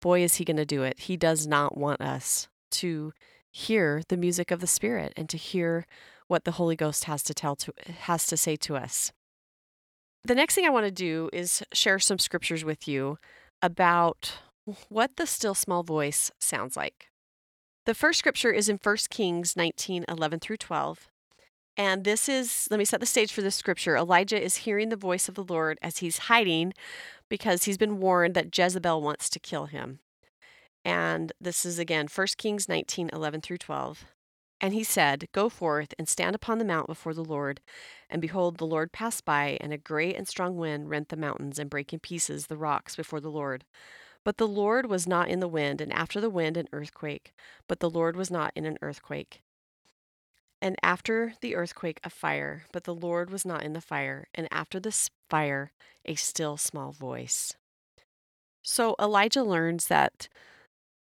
boy 0.00 0.22
is 0.22 0.36
he 0.36 0.44
going 0.44 0.56
to 0.56 0.64
do 0.64 0.82
it. 0.82 1.00
He 1.00 1.16
does 1.16 1.46
not 1.46 1.76
want 1.76 2.00
us 2.00 2.48
to 2.72 3.12
hear 3.52 4.02
the 4.08 4.16
music 4.16 4.50
of 4.50 4.60
the 4.60 4.66
spirit 4.66 5.12
and 5.16 5.28
to 5.28 5.36
hear 5.36 5.86
what 6.26 6.44
the 6.44 6.52
Holy 6.52 6.74
Ghost 6.74 7.04
has 7.04 7.22
to 7.24 7.34
tell 7.34 7.54
to 7.56 7.72
has 8.00 8.26
to 8.26 8.36
say 8.36 8.56
to 8.56 8.76
us. 8.76 9.12
The 10.24 10.34
next 10.36 10.54
thing 10.54 10.64
I 10.64 10.70
want 10.70 10.86
to 10.86 10.92
do 10.92 11.28
is 11.32 11.64
share 11.72 11.98
some 11.98 12.18
scriptures 12.18 12.64
with 12.64 12.86
you 12.86 13.18
about 13.60 14.34
what 14.88 15.16
the 15.16 15.26
still 15.26 15.54
small 15.54 15.82
voice 15.82 16.30
sounds 16.38 16.76
like. 16.76 17.08
The 17.86 17.94
first 17.94 18.20
scripture 18.20 18.52
is 18.52 18.68
in 18.68 18.78
1 18.80 18.96
Kings 19.10 19.56
19 19.56 20.04
11 20.08 20.38
through 20.38 20.58
12. 20.58 21.08
And 21.76 22.04
this 22.04 22.28
is, 22.28 22.68
let 22.70 22.78
me 22.78 22.84
set 22.84 23.00
the 23.00 23.06
stage 23.06 23.32
for 23.32 23.40
this 23.42 23.56
scripture. 23.56 23.96
Elijah 23.96 24.40
is 24.40 24.56
hearing 24.56 24.90
the 24.90 24.96
voice 24.96 25.28
of 25.28 25.34
the 25.34 25.44
Lord 25.44 25.78
as 25.82 25.98
he's 25.98 26.18
hiding 26.18 26.74
because 27.28 27.64
he's 27.64 27.78
been 27.78 27.98
warned 27.98 28.34
that 28.34 28.56
Jezebel 28.56 29.00
wants 29.00 29.30
to 29.30 29.40
kill 29.40 29.66
him. 29.66 30.00
And 30.84 31.32
this 31.40 31.64
is 31.64 31.78
again 31.78 32.06
1 32.14 32.26
Kings 32.36 32.68
19 32.68 33.10
11 33.12 33.40
through 33.40 33.58
12. 33.58 34.04
And 34.62 34.72
he 34.72 34.84
said, 34.84 35.26
Go 35.32 35.48
forth 35.48 35.92
and 35.98 36.08
stand 36.08 36.36
upon 36.36 36.58
the 36.58 36.64
mount 36.64 36.86
before 36.86 37.14
the 37.14 37.24
Lord. 37.24 37.60
And 38.08 38.22
behold, 38.22 38.58
the 38.58 38.66
Lord 38.66 38.92
passed 38.92 39.24
by, 39.24 39.58
and 39.60 39.72
a 39.72 39.76
great 39.76 40.16
and 40.16 40.28
strong 40.28 40.56
wind 40.56 40.88
rent 40.88 41.08
the 41.08 41.16
mountains 41.16 41.58
and 41.58 41.68
brake 41.68 41.92
in 41.92 41.98
pieces 41.98 42.46
the 42.46 42.56
rocks 42.56 42.94
before 42.94 43.20
the 43.20 43.30
Lord. 43.30 43.64
But 44.24 44.36
the 44.36 44.46
Lord 44.46 44.86
was 44.86 45.04
not 45.04 45.28
in 45.28 45.40
the 45.40 45.48
wind, 45.48 45.80
and 45.80 45.92
after 45.92 46.20
the 46.20 46.30
wind, 46.30 46.56
an 46.56 46.68
earthquake. 46.72 47.34
But 47.66 47.80
the 47.80 47.90
Lord 47.90 48.14
was 48.14 48.30
not 48.30 48.52
in 48.54 48.64
an 48.64 48.78
earthquake. 48.80 49.42
And 50.60 50.76
after 50.80 51.34
the 51.40 51.56
earthquake, 51.56 51.98
a 52.04 52.10
fire. 52.10 52.66
But 52.72 52.84
the 52.84 52.94
Lord 52.94 53.30
was 53.30 53.44
not 53.44 53.64
in 53.64 53.72
the 53.72 53.80
fire. 53.80 54.28
And 54.32 54.46
after 54.52 54.78
the 54.78 54.96
fire, 55.28 55.72
a 56.04 56.14
still 56.14 56.56
small 56.56 56.92
voice. 56.92 57.56
So 58.62 58.94
Elijah 59.00 59.42
learns 59.42 59.88
that 59.88 60.28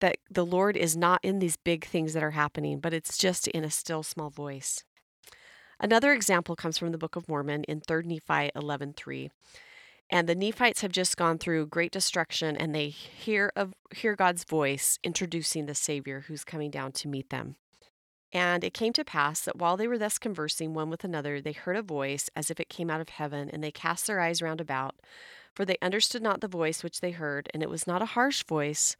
that 0.00 0.16
the 0.30 0.44
Lord 0.44 0.76
is 0.76 0.96
not 0.96 1.20
in 1.22 1.38
these 1.38 1.56
big 1.56 1.84
things 1.84 2.12
that 2.12 2.22
are 2.22 2.32
happening, 2.32 2.80
but 2.80 2.92
it's 2.92 3.18
just 3.18 3.48
in 3.48 3.64
a 3.64 3.70
still 3.70 4.02
small 4.02 4.30
voice. 4.30 4.84
Another 5.78 6.12
example 6.12 6.56
comes 6.56 6.78
from 6.78 6.92
the 6.92 6.98
Book 6.98 7.16
of 7.16 7.28
Mormon 7.28 7.64
in 7.64 7.80
3 7.80 8.06
Nephi 8.06 8.50
11:3. 8.54 9.30
And 10.08 10.28
the 10.28 10.36
Nephites 10.36 10.82
have 10.82 10.92
just 10.92 11.16
gone 11.16 11.36
through 11.36 11.66
great 11.66 11.90
destruction 11.90 12.56
and 12.56 12.74
they 12.74 12.88
hear 12.88 13.52
of 13.56 13.74
hear 13.94 14.14
God's 14.14 14.44
voice 14.44 14.98
introducing 15.02 15.66
the 15.66 15.74
Savior 15.74 16.24
who's 16.28 16.44
coming 16.44 16.70
down 16.70 16.92
to 16.92 17.08
meet 17.08 17.30
them. 17.30 17.56
And 18.32 18.64
it 18.64 18.74
came 18.74 18.92
to 18.94 19.04
pass 19.04 19.40
that 19.42 19.56
while 19.56 19.76
they 19.76 19.88
were 19.88 19.98
thus 19.98 20.18
conversing 20.18 20.74
one 20.74 20.90
with 20.90 21.04
another, 21.04 21.40
they 21.40 21.52
heard 21.52 21.76
a 21.76 21.82
voice 21.82 22.28
as 22.36 22.50
if 22.50 22.60
it 22.60 22.68
came 22.68 22.90
out 22.90 23.00
of 23.00 23.08
heaven, 23.08 23.48
and 23.48 23.62
they 23.62 23.70
cast 23.70 24.06
their 24.06 24.20
eyes 24.20 24.42
round 24.42 24.60
about, 24.60 24.96
for 25.54 25.64
they 25.64 25.78
understood 25.80 26.22
not 26.22 26.40
the 26.40 26.48
voice 26.48 26.82
which 26.82 27.00
they 27.00 27.12
heard, 27.12 27.48
and 27.54 27.62
it 27.62 27.70
was 27.70 27.86
not 27.86 28.02
a 28.02 28.06
harsh 28.06 28.42
voice, 28.44 28.96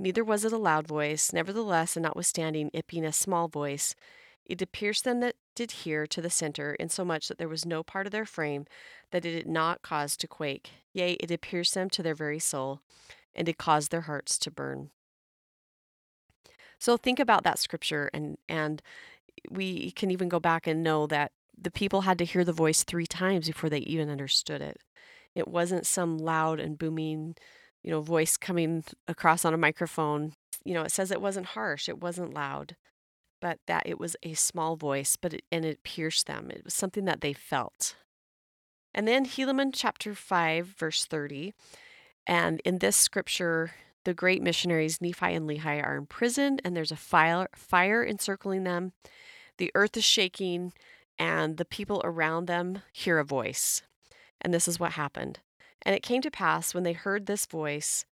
neither 0.00 0.24
was 0.24 0.44
it 0.44 0.52
a 0.52 0.58
loud 0.58 0.88
voice. 0.88 1.32
Nevertheless, 1.32 1.96
and 1.96 2.04
notwithstanding 2.04 2.70
it 2.72 2.86
being 2.86 3.04
a 3.04 3.12
small 3.12 3.48
voice, 3.48 3.94
it 4.44 4.58
did 4.58 4.72
pierce 4.72 5.00
them 5.00 5.20
that 5.20 5.36
did 5.54 5.70
hear 5.70 6.06
to 6.06 6.20
the 6.20 6.30
center, 6.30 6.74
insomuch 6.74 7.28
that 7.28 7.38
there 7.38 7.48
was 7.48 7.66
no 7.66 7.82
part 7.82 8.06
of 8.06 8.12
their 8.12 8.24
frame 8.24 8.64
that 9.12 9.24
it 9.24 9.32
did 9.32 9.46
not 9.46 9.82
cause 9.82 10.16
to 10.16 10.26
quake. 10.26 10.70
Yea, 10.92 11.12
it 11.12 11.28
did 11.28 11.40
pierce 11.40 11.70
them 11.72 11.90
to 11.90 12.02
their 12.02 12.14
very 12.14 12.38
soul, 12.38 12.80
and 13.34 13.46
did 13.46 13.58
cause 13.58 13.88
their 13.88 14.02
hearts 14.02 14.38
to 14.38 14.50
burn. 14.50 14.90
So 16.78 16.96
think 16.96 17.20
about 17.20 17.44
that 17.44 17.58
scripture, 17.58 18.10
and 18.14 18.38
and 18.48 18.82
we 19.50 19.90
can 19.92 20.10
even 20.10 20.28
go 20.28 20.40
back 20.40 20.66
and 20.66 20.82
know 20.82 21.06
that 21.06 21.32
the 21.56 21.70
people 21.70 22.02
had 22.02 22.18
to 22.18 22.24
hear 22.24 22.44
the 22.44 22.52
voice 22.52 22.82
three 22.82 23.06
times 23.06 23.46
before 23.46 23.70
they 23.70 23.80
even 23.80 24.08
understood 24.08 24.62
it. 24.62 24.78
It 25.34 25.46
wasn't 25.46 25.86
some 25.86 26.18
loud 26.18 26.58
and 26.58 26.78
booming, 26.78 27.36
you 27.82 27.90
know, 27.90 28.00
voice 28.00 28.36
coming 28.36 28.84
across 29.08 29.44
on 29.44 29.54
a 29.54 29.58
microphone. 29.58 30.32
You 30.64 30.74
know, 30.74 30.82
it 30.82 30.92
says 30.92 31.10
it 31.10 31.20
wasn't 31.20 31.46
harsh, 31.46 31.88
it 31.88 32.00
wasn't 32.00 32.34
loud 32.34 32.76
but 33.40 33.58
that 33.66 33.82
it 33.86 33.98
was 33.98 34.16
a 34.22 34.34
small 34.34 34.76
voice, 34.76 35.16
but 35.16 35.34
it, 35.34 35.44
and 35.50 35.64
it 35.64 35.82
pierced 35.82 36.26
them. 36.26 36.50
It 36.50 36.64
was 36.64 36.74
something 36.74 37.04
that 37.06 37.20
they 37.20 37.32
felt. 37.32 37.96
And 38.94 39.08
then 39.08 39.24
Helaman 39.24 39.70
chapter 39.72 40.14
5, 40.14 40.66
verse 40.66 41.04
30. 41.06 41.54
And 42.26 42.60
in 42.64 42.78
this 42.78 42.96
scripture, 42.96 43.72
the 44.04 44.14
great 44.14 44.42
missionaries 44.42 45.00
Nephi 45.00 45.34
and 45.34 45.48
Lehi 45.48 45.82
are 45.82 45.96
imprisoned, 45.96 46.60
and 46.64 46.76
there's 46.76 46.92
a 46.92 46.96
fire, 46.96 47.48
fire 47.54 48.04
encircling 48.04 48.64
them. 48.64 48.92
The 49.58 49.70
earth 49.74 49.96
is 49.96 50.04
shaking, 50.04 50.72
and 51.18 51.56
the 51.56 51.64
people 51.64 52.00
around 52.04 52.46
them 52.46 52.82
hear 52.92 53.18
a 53.18 53.24
voice. 53.24 53.82
And 54.40 54.52
this 54.52 54.68
is 54.68 54.80
what 54.80 54.92
happened. 54.92 55.40
And 55.82 55.94
it 55.94 56.02
came 56.02 56.22
to 56.22 56.30
pass 56.30 56.74
when 56.74 56.84
they 56.84 56.92
heard 56.92 57.26
this 57.26 57.46
voice 57.46 58.04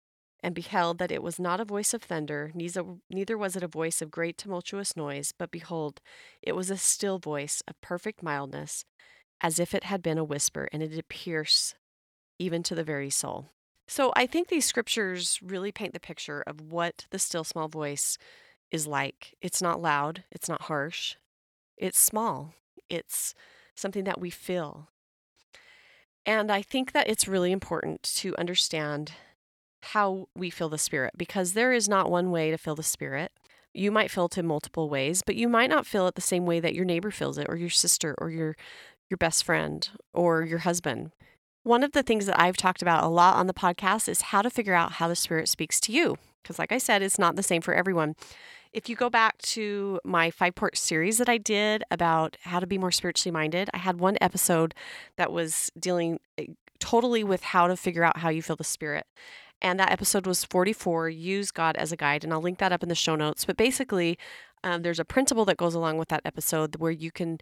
and 0.42 0.54
beheld 0.54 0.98
that 0.98 1.10
it 1.10 1.22
was 1.22 1.40
not 1.40 1.60
a 1.60 1.64
voice 1.64 1.94
of 1.94 2.02
thunder, 2.02 2.52
neither, 2.54 3.36
was 3.38 3.56
it 3.56 3.62
a 3.62 3.68
voice 3.68 4.00
of 4.00 4.10
great 4.10 4.38
tumultuous 4.38 4.96
noise, 4.96 5.32
but 5.36 5.50
behold, 5.50 6.00
it 6.42 6.54
was 6.54 6.70
a 6.70 6.76
still 6.76 7.18
voice 7.18 7.62
of 7.66 7.80
perfect 7.80 8.22
mildness, 8.22 8.84
as 9.40 9.58
if 9.58 9.74
it 9.74 9.84
had 9.84 10.02
been 10.02 10.18
a 10.18 10.24
whisper, 10.24 10.68
and 10.72 10.82
it 10.82 10.88
did 10.88 11.08
pierce 11.08 11.74
even 12.38 12.62
to 12.62 12.74
the 12.74 12.84
very 12.84 13.10
soul. 13.10 13.50
So 13.88 14.12
I 14.14 14.26
think 14.26 14.48
these 14.48 14.66
scriptures 14.66 15.40
really 15.42 15.72
paint 15.72 15.94
the 15.94 16.00
picture 16.00 16.42
of 16.46 16.60
what 16.60 17.06
the 17.10 17.18
still 17.18 17.44
small 17.44 17.68
voice 17.68 18.18
is 18.70 18.86
like. 18.86 19.34
It's 19.40 19.62
not 19.62 19.80
loud, 19.80 20.24
it's 20.30 20.48
not 20.48 20.62
harsh, 20.62 21.16
it's 21.76 21.98
small, 21.98 22.54
it's 22.88 23.34
something 23.74 24.04
that 24.04 24.20
we 24.20 24.30
feel. 24.30 24.90
And 26.26 26.50
I 26.50 26.60
think 26.60 26.92
that 26.92 27.08
it's 27.08 27.28
really 27.28 27.52
important 27.52 28.02
to 28.16 28.34
understand 28.36 29.12
how 29.92 30.28
we 30.34 30.50
feel 30.50 30.68
the 30.68 30.78
Spirit 30.78 31.14
because 31.16 31.52
there 31.52 31.72
is 31.72 31.88
not 31.88 32.10
one 32.10 32.32
way 32.32 32.50
to 32.50 32.58
feel 32.58 32.74
the 32.74 32.82
Spirit. 32.82 33.30
You 33.72 33.92
might 33.92 34.10
feel 34.10 34.24
it 34.24 34.36
in 34.36 34.46
multiple 34.46 34.88
ways, 34.88 35.22
but 35.24 35.36
you 35.36 35.48
might 35.48 35.70
not 35.70 35.86
feel 35.86 36.08
it 36.08 36.16
the 36.16 36.20
same 36.20 36.44
way 36.44 36.58
that 36.60 36.74
your 36.74 36.84
neighbor 36.84 37.10
feels 37.10 37.38
it, 37.38 37.46
or 37.48 37.56
your 37.56 37.70
sister, 37.70 38.14
or 38.18 38.30
your 38.30 38.56
your 39.08 39.18
best 39.18 39.44
friend, 39.44 39.88
or 40.12 40.42
your 40.42 40.60
husband. 40.60 41.12
One 41.62 41.84
of 41.84 41.92
the 41.92 42.02
things 42.02 42.26
that 42.26 42.40
I've 42.40 42.56
talked 42.56 42.82
about 42.82 43.04
a 43.04 43.08
lot 43.08 43.36
on 43.36 43.46
the 43.46 43.54
podcast 43.54 44.08
is 44.08 44.20
how 44.22 44.42
to 44.42 44.50
figure 44.50 44.74
out 44.74 44.92
how 44.92 45.08
the 45.08 45.14
Spirit 45.14 45.48
speaks 45.48 45.80
to 45.82 45.92
you. 45.92 46.16
Because, 46.42 46.58
like 46.58 46.72
I 46.72 46.78
said, 46.78 47.02
it's 47.02 47.18
not 47.18 47.36
the 47.36 47.42
same 47.42 47.60
for 47.62 47.74
everyone. 47.74 48.16
If 48.76 48.90
you 48.90 48.94
go 48.94 49.08
back 49.08 49.38
to 49.38 49.98
my 50.04 50.30
five 50.30 50.54
part 50.54 50.76
series 50.76 51.16
that 51.16 51.30
I 51.30 51.38
did 51.38 51.82
about 51.90 52.36
how 52.42 52.60
to 52.60 52.66
be 52.66 52.76
more 52.76 52.92
spiritually 52.92 53.32
minded, 53.32 53.70
I 53.72 53.78
had 53.78 53.98
one 53.98 54.18
episode 54.20 54.74
that 55.16 55.32
was 55.32 55.72
dealing 55.78 56.20
eh, 56.36 56.48
totally 56.78 57.24
with 57.24 57.42
how 57.42 57.68
to 57.68 57.76
figure 57.78 58.04
out 58.04 58.18
how 58.18 58.28
you 58.28 58.42
feel 58.42 58.54
the 58.54 58.64
Spirit. 58.64 59.06
And 59.62 59.80
that 59.80 59.92
episode 59.92 60.26
was 60.26 60.44
44 60.44 61.08
Use 61.08 61.50
God 61.50 61.74
as 61.78 61.90
a 61.90 61.96
Guide. 61.96 62.22
And 62.22 62.34
I'll 62.34 62.42
link 62.42 62.58
that 62.58 62.70
up 62.70 62.82
in 62.82 62.90
the 62.90 62.94
show 62.94 63.16
notes. 63.16 63.46
But 63.46 63.56
basically, 63.56 64.18
um, 64.62 64.82
there's 64.82 65.00
a 65.00 65.06
principle 65.06 65.46
that 65.46 65.56
goes 65.56 65.74
along 65.74 65.96
with 65.96 66.08
that 66.08 66.20
episode 66.26 66.76
where 66.76 66.92
you 66.92 67.10
can 67.10 67.38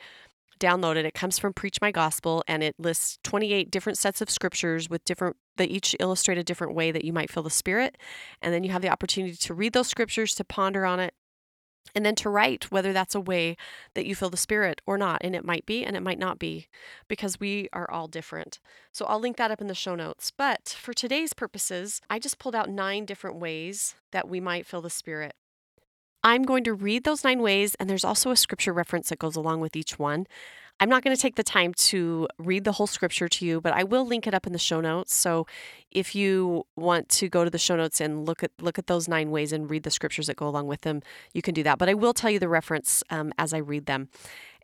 download 0.60 0.94
it. 0.94 1.04
It 1.04 1.14
comes 1.14 1.40
from 1.40 1.52
Preach 1.52 1.80
My 1.80 1.90
Gospel 1.90 2.44
and 2.46 2.62
it 2.62 2.76
lists 2.78 3.18
28 3.24 3.72
different 3.72 3.98
sets 3.98 4.20
of 4.20 4.30
scriptures 4.30 4.88
with 4.88 5.04
different, 5.04 5.34
they 5.56 5.66
each 5.66 5.96
illustrate 5.98 6.38
a 6.38 6.44
different 6.44 6.76
way 6.76 6.92
that 6.92 7.04
you 7.04 7.12
might 7.12 7.28
feel 7.28 7.42
the 7.42 7.50
Spirit. 7.50 7.98
And 8.40 8.54
then 8.54 8.62
you 8.62 8.70
have 8.70 8.82
the 8.82 8.88
opportunity 8.88 9.34
to 9.34 9.52
read 9.52 9.72
those 9.72 9.88
scriptures, 9.88 10.36
to 10.36 10.44
ponder 10.44 10.86
on 10.86 11.00
it, 11.00 11.12
and 11.94 12.04
then 12.04 12.14
to 12.16 12.30
write 12.30 12.70
whether 12.70 12.92
that's 12.92 13.14
a 13.14 13.20
way 13.20 13.56
that 13.94 14.06
you 14.06 14.14
feel 14.14 14.30
the 14.30 14.36
spirit 14.36 14.80
or 14.86 14.98
not 14.98 15.20
and 15.22 15.34
it 15.34 15.44
might 15.44 15.66
be 15.66 15.84
and 15.84 15.96
it 15.96 16.02
might 16.02 16.18
not 16.18 16.38
be 16.38 16.68
because 17.08 17.40
we 17.40 17.68
are 17.72 17.90
all 17.90 18.08
different. 18.08 18.60
So 18.92 19.04
i'll 19.06 19.20
link 19.20 19.36
that 19.36 19.50
up 19.50 19.60
in 19.60 19.66
the 19.66 19.74
show 19.74 19.94
notes. 19.94 20.30
But 20.30 20.76
for 20.80 20.92
today's 20.92 21.32
purposes 21.32 22.00
i 22.08 22.18
just 22.18 22.38
pulled 22.38 22.54
out 22.54 22.68
nine 22.68 23.04
different 23.04 23.36
ways 23.36 23.94
that 24.12 24.28
we 24.28 24.40
might 24.40 24.66
feel 24.66 24.82
the 24.82 24.90
spirit. 24.90 25.34
I'm 26.22 26.44
going 26.44 26.64
to 26.64 26.72
read 26.72 27.04
those 27.04 27.22
nine 27.22 27.42
ways 27.42 27.74
and 27.74 27.88
there's 27.88 28.04
also 28.04 28.30
a 28.30 28.36
scripture 28.36 28.72
reference 28.72 29.10
that 29.10 29.18
goes 29.18 29.36
along 29.36 29.60
with 29.60 29.76
each 29.76 29.98
one 29.98 30.26
I'm 30.80 30.88
not 30.88 31.04
going 31.04 31.14
to 31.14 31.20
take 31.20 31.36
the 31.36 31.44
time 31.44 31.72
to 31.74 32.28
read 32.38 32.64
the 32.64 32.72
whole 32.72 32.86
scripture 32.86 33.28
to 33.28 33.46
you, 33.46 33.60
but 33.60 33.72
I 33.72 33.84
will 33.84 34.04
link 34.06 34.26
it 34.26 34.34
up 34.34 34.46
in 34.46 34.52
the 34.52 34.58
show 34.58 34.80
notes. 34.80 35.14
So 35.14 35.46
if 35.90 36.14
you 36.14 36.66
want 36.76 37.08
to 37.10 37.28
go 37.28 37.44
to 37.44 37.50
the 37.50 37.58
show 37.58 37.76
notes 37.76 38.00
and 38.00 38.26
look 38.26 38.42
at 38.42 38.50
look 38.60 38.78
at 38.78 38.88
those 38.88 39.06
nine 39.06 39.30
ways 39.30 39.52
and 39.52 39.70
read 39.70 39.84
the 39.84 39.90
scriptures 39.90 40.26
that 40.26 40.36
go 40.36 40.48
along 40.48 40.66
with 40.66 40.80
them, 40.80 41.00
you 41.32 41.42
can 41.42 41.54
do 41.54 41.62
that. 41.62 41.78
But 41.78 41.88
I 41.88 41.94
will 41.94 42.12
tell 42.12 42.30
you 42.30 42.38
the 42.38 42.48
reference 42.48 43.02
um, 43.08 43.32
as 43.38 43.54
I 43.54 43.58
read 43.58 43.86
them. 43.86 44.08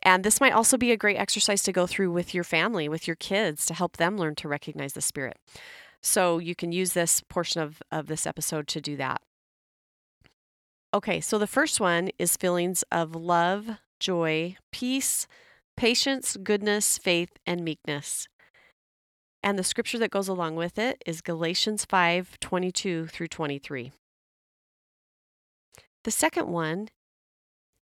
And 0.03 0.23
this 0.23 0.41
might 0.41 0.53
also 0.53 0.77
be 0.77 0.91
a 0.91 0.97
great 0.97 1.17
exercise 1.17 1.63
to 1.63 1.71
go 1.71 1.87
through 1.87 2.11
with 2.11 2.33
your 2.33 2.43
family, 2.43 2.89
with 2.89 3.07
your 3.07 3.15
kids, 3.15 3.65
to 3.67 3.73
help 3.73 3.97
them 3.97 4.17
learn 4.17 4.35
to 4.35 4.47
recognize 4.47 4.93
the 4.93 5.01
Spirit. 5.01 5.37
So 6.01 6.39
you 6.39 6.55
can 6.55 6.71
use 6.71 6.93
this 6.93 7.21
portion 7.21 7.61
of, 7.61 7.81
of 7.91 8.07
this 8.07 8.25
episode 8.25 8.67
to 8.69 8.81
do 8.81 8.97
that. 8.97 9.21
Okay, 10.93 11.21
so 11.21 11.37
the 11.37 11.47
first 11.47 11.79
one 11.79 12.09
is 12.17 12.35
feelings 12.35 12.83
of 12.91 13.15
love, 13.15 13.69
joy, 13.99 14.57
peace, 14.71 15.27
patience, 15.81 16.37
goodness, 16.43 16.99
faith, 16.99 17.31
and 17.43 17.65
meekness. 17.65 18.27
And 19.41 19.57
the 19.57 19.63
scripture 19.63 19.97
that 19.97 20.11
goes 20.11 20.27
along 20.27 20.55
with 20.55 20.77
it 20.77 21.01
is 21.07 21.21
Galatians 21.21 21.85
5 21.85 22.39
22 22.39 23.07
through 23.07 23.27
23. 23.27 23.91
The 26.03 26.11
second 26.11 26.49
one 26.49 26.89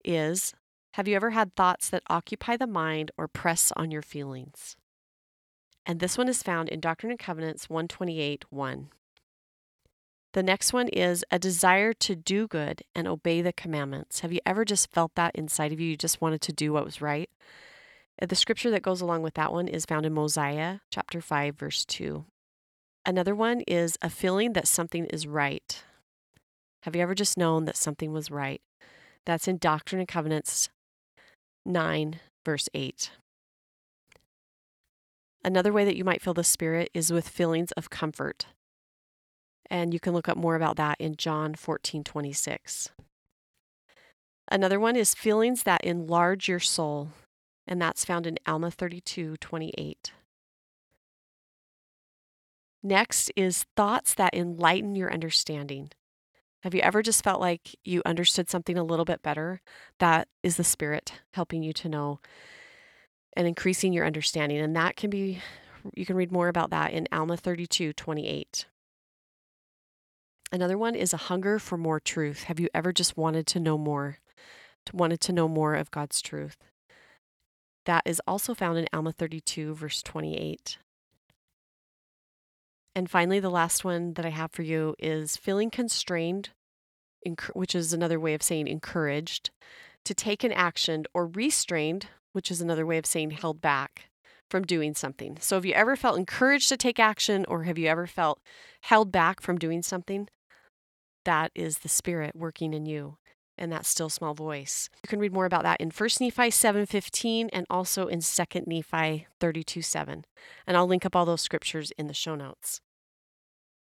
is 0.05 0.55
Have 0.95 1.09
you 1.09 1.17
ever 1.17 1.31
had 1.31 1.57
thoughts 1.57 1.91
that 1.91 2.05
occupy 2.09 2.57
the 2.57 2.69
mind 2.69 3.11
or 3.19 3.27
press 3.27 3.73
on 3.75 3.91
your 3.91 4.03
feelings? 4.03 4.77
And 5.85 5.99
this 5.99 6.17
one 6.17 6.29
is 6.29 6.45
found 6.45 6.69
in 6.69 6.79
Doctrine 6.79 7.11
and 7.11 7.19
Covenants 7.19 7.69
128 7.69 8.45
1. 8.51 8.89
The 10.33 10.43
next 10.45 10.73
one 10.73 10.87
is 10.87 11.25
a 11.33 11.41
desire 11.41 11.93
to 11.95 12.15
do 12.15 12.47
good 12.47 12.83
and 12.95 13.09
obey 13.09 13.43
the 13.43 13.53
commandments. 13.53 14.21
Have 14.21 14.33
you 14.33 14.39
ever 14.47 14.65
just 14.65 14.93
felt 14.93 15.17
that 15.17 15.35
inside 15.35 15.73
of 15.73 15.81
you? 15.81 15.89
You 15.89 15.97
just 15.97 16.21
wanted 16.21 16.41
to 16.43 16.53
do 16.53 16.73
what 16.73 16.85
was 16.85 17.03
right? 17.03 17.29
Uh, 18.21 18.27
the 18.27 18.37
scripture 18.37 18.71
that 18.71 18.83
goes 18.83 19.01
along 19.01 19.23
with 19.23 19.35
that 19.35 19.53
one 19.53 19.69
is 19.69 19.87
found 19.87 20.05
in 20.05 20.13
Mosiah 20.13 20.79
chapter 20.91 21.21
5, 21.21 21.57
verse 21.57 21.85
2. 21.87 22.25
Another 23.07 23.35
one 23.35 23.63
is 23.63 23.97
a 24.03 24.11
feeling 24.11 24.53
that 24.53 24.69
something 24.69 25.07
is 25.07 25.27
right. 25.27 25.83
Have 26.83 26.95
you 26.95 27.03
ever 27.03 27.15
just 27.15 27.39
known 27.39 27.65
that 27.65 27.77
something 27.77 28.13
was 28.13 28.31
right? 28.31 28.61
That's 29.25 29.49
in 29.49 29.59
Doctrine 29.59 30.01
and 30.01 30.09
Covenants 30.09 30.69
9, 31.65 32.21
verse 32.45 32.69
8. 32.75 33.11
Another 35.43 35.73
way 35.73 35.85
that 35.85 35.97
you 35.97 36.05
might 36.05 36.21
feel 36.21 36.35
the 36.35 36.45
Spirit 36.45 36.91
is 36.93 37.13
with 37.13 37.29
feelings 37.29 37.73
of 37.73 37.89
comfort. 37.89 38.47
And 39.71 39.95
you 39.95 40.01
can 40.01 40.13
look 40.13 40.29
up 40.29 40.37
more 40.37 40.57
about 40.57 40.77
that 40.77 40.97
in 41.01 41.17
John 41.17 41.55
14, 41.55 42.05
26. 42.05 42.91
Another 44.51 44.81
one 44.81 44.97
is 44.97 45.15
feelings 45.15 45.63
that 45.63 45.85
enlarge 45.85 46.49
your 46.49 46.61
soul, 46.61 47.11
and 47.71 47.81
that's 47.81 48.05
found 48.05 48.27
in 48.27 48.37
Alma 48.47 48.71
32, 48.71 49.37
28. 49.37 50.13
Next 52.83 53.31
is 53.37 53.65
thoughts 53.77 54.15
that 54.15 54.35
enlighten 54.35 54.97
your 54.97 55.13
understanding. 55.13 55.91
Have 56.63 56.75
you 56.75 56.81
ever 56.81 57.01
just 57.01 57.23
felt 57.23 57.41
like 57.41 57.77
you 57.85 58.03
understood 58.05 58.51
something 58.51 58.77
a 58.77 58.83
little 58.83 59.05
bit 59.05 59.23
better? 59.23 59.63
That 60.01 60.29
is 60.43 60.57
the 60.57 60.65
Spirit 60.65 61.21
helping 61.35 61.63
you 61.63 61.73
to 61.75 61.89
know 61.89 62.21
and 63.37 63.47
increasing 63.47 63.93
your 63.93 64.05
understanding. 64.05 64.59
And 64.59 64.75
that 64.75 64.97
can 64.97 65.09
be, 65.09 65.41
you 65.95 66.05
can 66.05 66.17
read 66.17 66.33
more 66.33 66.49
about 66.49 66.71
that 66.71 66.93
in 66.93 67.07
Alma 67.13 67.37
32 67.37 67.93
28. 67.93 68.67
Another 70.53 70.77
one 70.77 70.97
is 70.97 71.13
a 71.13 71.29
hunger 71.29 71.61
for 71.61 71.79
more 71.79 72.01
truth. 72.01 72.45
Have 72.45 72.59
you 72.59 72.69
ever 72.75 72.93
just 72.93 73.17
wanted 73.17 73.47
to 73.47 73.61
know 73.61 73.79
more, 73.79 74.19
wanted 74.93 75.21
to 75.21 75.33
know 75.33 75.47
more 75.47 75.75
of 75.75 75.93
God's 75.93 76.21
truth? 76.21 76.57
That 77.87 78.03
is 78.05 78.21
also 78.27 78.55
found 78.55 78.79
in 78.79 78.87
Alma 78.93 79.13
32, 79.13 79.75
verse 79.75 80.03
28. 80.03 80.79
And 82.95 83.11
finally, 83.11 83.41
the 83.41 83.51
last 83.51 83.85
one 83.85 84.15
that 84.15 84.27
I 84.27 84.31
have 84.31 84.53
for 84.53 84.63
you 84.63 84.95
is 84.99 85.37
feeling 85.37 85.71
constrained, 85.71 86.51
which 87.55 87.75
is 87.75 87.93
another 87.93 88.19
way 88.19 88.35
of 88.35 88.43
saying 88.43 88.67
encouraged, 88.67 89.51
to 90.05 90.15
take 90.15 90.45
an 90.45 90.53
action, 90.53 91.05
or 91.15 91.27
restrained, 91.27 92.09
which 92.33 92.51
is 92.51 92.61
another 92.61 92.85
way 92.85 92.99
of 92.99 93.07
saying 93.07 93.31
held 93.31 93.61
back 93.61 94.11
from 94.51 94.65
doing 94.65 94.95
something. 94.95 95.37
So, 95.41 95.57
have 95.57 95.65
you 95.65 95.75
ever 95.75 95.95
felt 95.95 96.19
encouraged 96.19 96.69
to 96.71 96.77
take 96.77 96.99
action, 96.99 97.45
or 97.49 97.63
have 97.63 97.79
you 97.79 97.87
ever 97.87 98.07
felt 98.07 98.41
held 98.83 99.13
back 99.13 99.41
from 99.41 99.57
doing 99.57 99.83
something? 99.83 100.29
That 101.25 101.53
is 101.55 101.79
the 101.79 101.89
Spirit 101.89 102.35
working 102.35 102.75
in 102.75 102.87
you 102.87 103.19
and 103.61 103.71
that 103.71 103.87
still 103.87 104.09
small 104.09 104.35
voice. 104.35 104.89
You 105.05 105.09
can 105.09 105.21
read 105.21 105.33
more 105.33 105.47
about 105.47 105.63
that 105.63 105.81
in 105.81 105.91
1 105.91 106.21
Nephi 106.21 106.51
7:15 106.51 107.51
and 107.53 107.67
also 107.71 108.09
in 108.09 108.21
2 108.21 108.67
Nephi 108.67 109.27
32:7. 109.39 110.25
And 110.67 110.77
I'll 110.77 110.87
link 110.87 111.05
up 111.05 111.15
all 111.15 111.25
those 111.25 111.43
scriptures 111.43 111.93
in 111.93 112.07
the 112.07 112.15
show 112.15 112.35
notes. 112.35 112.81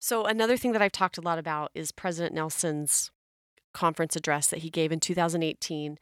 So 0.00 0.24
another 0.24 0.56
thing 0.56 0.72
that 0.72 0.82
I've 0.82 0.92
talked 0.92 1.18
a 1.18 1.22
lot 1.22 1.38
about 1.38 1.70
is 1.74 1.92
President 1.92 2.34
Nelson's 2.34 3.10
conference 3.74 4.16
address 4.16 4.48
that 4.48 4.60
he 4.60 4.70
gave 4.70 4.92
in 4.92 5.00
2018 5.00 5.98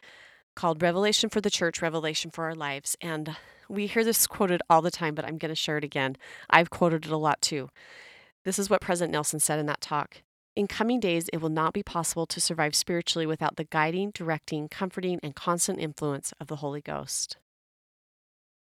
called 0.54 0.82
Revelation 0.82 1.28
for 1.28 1.40
the 1.40 1.50
Church, 1.50 1.82
Revelation 1.82 2.30
for 2.30 2.44
Our 2.44 2.54
Lives. 2.54 2.96
And 3.00 3.37
we 3.68 3.87
hear 3.87 4.04
this 4.04 4.26
quoted 4.26 4.62
all 4.70 4.82
the 4.82 4.90
time, 4.90 5.14
but 5.14 5.25
I'm 5.25 5.38
going 5.38 5.50
to 5.50 5.56
share 5.56 5.76
it 5.76 5.85
again. 5.85 6.16
I've 6.49 6.70
quoted 6.70 7.04
it 7.04 7.11
a 7.11 7.16
lot 7.16 7.40
too. 7.42 7.68
This 8.44 8.58
is 8.58 8.70
what 8.70 8.80
President 8.80 9.12
Nelson 9.12 9.40
said 9.40 9.58
in 9.58 9.66
that 9.66 9.80
talk. 9.80 10.23
In 10.56 10.66
coming 10.66 11.00
days, 11.00 11.28
it 11.34 11.42
will 11.42 11.50
not 11.50 11.75
be 11.75 11.82
possible 11.82 12.25
to 12.25 12.40
survive 12.40 12.75
spiritually 12.75 13.26
without 13.26 13.56
the 13.56 13.64
guiding, 13.64 14.10
directing, 14.10 14.68
comforting, 14.68 15.20
and 15.22 15.36
constant 15.36 15.78
influence 15.78 16.32
of 16.40 16.46
the 16.46 16.56
Holy 16.56 16.80
Ghost. 16.80 17.36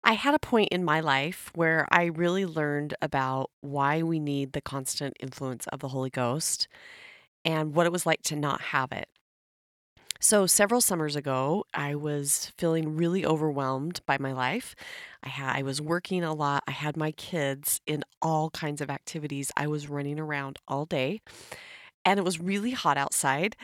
I 0.03 0.13
had 0.13 0.36
a 0.36 0.39
point 0.39 0.69
in 0.71 0.83
my 0.83 1.00
life 1.00 1.51
where 1.55 1.88
I 1.89 2.05
really 2.05 2.45
learned 2.45 2.95
about 3.01 3.49
why 3.62 4.04
we 4.04 4.19
need 4.19 4.51
the 4.51 4.62
constant 4.62 5.15
influence 5.21 5.67
of 5.67 5.80
the 5.80 5.89
Holy 5.89 6.10
Ghost 6.10 6.67
and 7.45 7.73
what 7.73 7.86
it 7.86 7.93
was 7.93 8.06
like 8.06 8.23
to 8.23 8.36
not 8.36 8.60
have 8.60 8.91
it. 8.91 9.08
So, 10.21 10.45
several 10.45 10.82
summers 10.82 11.15
ago, 11.15 11.63
I 11.73 11.95
was 11.95 12.51
feeling 12.58 12.97
really 12.97 13.25
overwhelmed 13.25 14.01
by 14.05 14.17
my 14.17 14.34
life. 14.34 14.75
I, 15.23 15.60
I 15.60 15.62
was 15.62 15.82
working 15.82 16.23
a 16.23 16.34
lot. 16.34 16.63
I 16.67 16.71
had 16.71 16.97
my 16.97 17.12
kids 17.12 17.79
in 17.86 18.03
all 18.21 18.49
kinds 18.49 18.82
of 18.82 18.89
activities. 18.89 19.51
I 19.55 19.67
was 19.67 19.88
running 19.89 20.19
around 20.19 20.58
all 20.67 20.86
day, 20.86 21.21
and 22.05 22.19
it 22.19 22.25
was 22.25 22.39
really 22.39 22.71
hot 22.71 22.97
outside. 22.97 23.55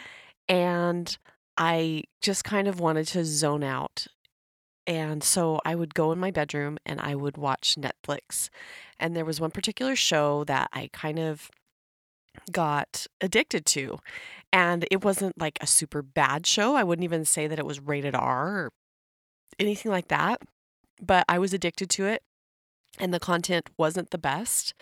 And 0.50 1.18
I 1.58 2.04
just 2.22 2.44
kind 2.46 2.68
of 2.68 2.80
wanted 2.80 3.08
to 3.10 3.26
zone 3.26 3.64
out. 3.64 4.08
And 4.88 5.24
so 5.24 5.60
I 5.66 5.76
would 5.76 5.96
go 5.96 6.12
in 6.12 6.20
my 6.20 6.32
bedroom 6.32 6.78
and 6.86 7.02
I 7.02 7.16
would 7.16 7.38
watch 7.38 7.76
Netflix. 7.78 8.50
And 9.00 9.16
there 9.16 9.26
was 9.26 9.42
one 9.42 9.52
particular 9.52 9.96
show 9.96 10.44
that 10.46 10.70
I 10.74 10.90
kind 10.94 11.20
of 11.20 11.50
got 12.52 13.08
addicted 13.22 13.66
to. 13.68 13.98
And 14.56 14.86
it 14.90 15.04
wasn't 15.04 15.38
like 15.38 15.58
a 15.60 15.68
super 15.68 16.02
bad 16.02 16.48
show. 16.48 16.76
I 16.76 16.84
wouldn't 16.86 17.04
even 17.04 17.26
say 17.26 17.46
that 17.46 17.60
it 17.60 17.66
was 17.66 17.82
rated 17.82 18.16
R 18.16 18.48
or 18.48 18.72
anything 19.60 19.92
like 19.92 20.08
that, 20.08 20.42
but 21.02 21.26
I 21.28 21.40
was 21.40 21.54
addicted 21.54 21.90
to 21.90 22.06
it 22.06 22.24
and 22.98 23.14
the 23.14 23.20
content 23.20 23.70
wasn't 23.78 24.12
the 24.12 24.18
best. 24.18 24.74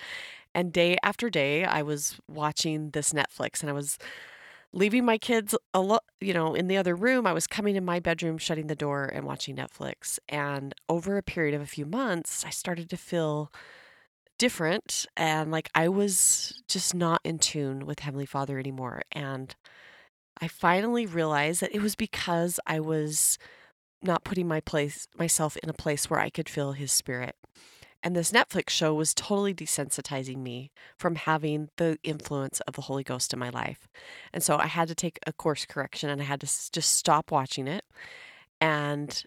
And 0.53 0.71
day 0.71 0.97
after 1.01 1.27
day, 1.27 1.65
I 1.65 1.81
was 1.81 2.19
watching 2.29 2.91
this 2.91 3.13
Netflix 3.13 3.61
and 3.61 3.69
I 3.71 3.73
was 3.73 3.97
leaving 4.73 5.05
my 5.05 5.17
kids 5.17 5.55
a 5.73 5.81
lot, 5.81 6.03
you 6.21 6.35
know, 6.35 6.53
in 6.53 6.67
the 6.67 6.77
other 6.77 6.95
room. 6.95 7.25
I 7.25 7.33
was 7.33 7.47
coming 7.47 7.75
in 7.75 7.83
my 7.83 7.99
bedroom, 7.99 8.37
shutting 8.37 8.67
the 8.67 8.75
door 8.75 9.05
and 9.05 9.25
watching 9.25 9.55
Netflix. 9.55 10.19
And 10.29 10.75
over 10.87 11.17
a 11.17 11.23
period 11.23 11.55
of 11.55 11.61
a 11.61 11.65
few 11.65 11.87
months, 11.87 12.45
I 12.45 12.51
started 12.51 12.91
to 12.91 12.97
feel 12.97 13.51
different 14.43 15.05
and 15.15 15.51
like 15.51 15.69
I 15.73 15.87
was 15.87 16.61
just 16.67 16.93
not 16.93 17.21
in 17.23 17.39
tune 17.39 17.85
with 17.85 17.99
Heavenly 17.99 18.25
Father 18.25 18.59
anymore. 18.59 19.03
And 19.13 19.55
I 20.41 20.49
finally 20.49 21.05
realized 21.05 21.61
that 21.61 21.73
it 21.73 21.81
was 21.81 21.95
because 21.95 22.59
I 22.67 22.81
was 22.81 23.37
not 24.01 24.25
putting 24.25 24.45
my 24.45 24.59
place 24.59 25.07
myself 25.17 25.55
in 25.63 25.69
a 25.69 25.73
place 25.73 26.09
where 26.09 26.19
I 26.19 26.29
could 26.29 26.49
feel 26.49 26.73
his 26.73 26.91
spirit. 26.91 27.37
And 28.03 28.17
this 28.17 28.33
Netflix 28.33 28.71
show 28.71 28.93
was 28.93 29.13
totally 29.13 29.53
desensitizing 29.53 30.39
me 30.39 30.71
from 30.97 31.15
having 31.15 31.69
the 31.77 31.97
influence 32.03 32.59
of 32.67 32.73
the 32.73 32.81
Holy 32.81 33.05
Ghost 33.05 33.31
in 33.31 33.39
my 33.39 33.49
life. 33.49 33.87
And 34.33 34.43
so 34.43 34.57
I 34.57 34.67
had 34.67 34.89
to 34.89 34.95
take 34.95 35.19
a 35.25 35.31
course 35.31 35.65
correction 35.65 36.09
and 36.09 36.21
I 36.21 36.25
had 36.25 36.41
to 36.41 36.47
just 36.47 36.91
stop 36.91 37.31
watching 37.31 37.69
it 37.69 37.85
and 38.59 39.23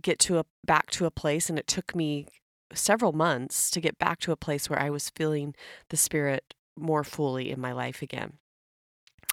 get 0.00 0.20
to 0.20 0.38
a 0.38 0.44
back 0.64 0.92
to 0.92 1.06
a 1.06 1.10
place 1.10 1.50
and 1.50 1.58
it 1.58 1.66
took 1.66 1.96
me 1.96 2.28
several 2.74 3.12
months 3.12 3.70
to 3.70 3.80
get 3.80 3.98
back 3.98 4.20
to 4.20 4.32
a 4.32 4.36
place 4.36 4.68
where 4.68 4.78
I 4.78 4.90
was 4.90 5.10
feeling 5.10 5.54
the 5.88 5.96
Spirit 5.96 6.54
more 6.76 7.04
fully 7.04 7.50
in 7.50 7.60
my 7.60 7.72
life 7.72 8.02
again. 8.02 8.34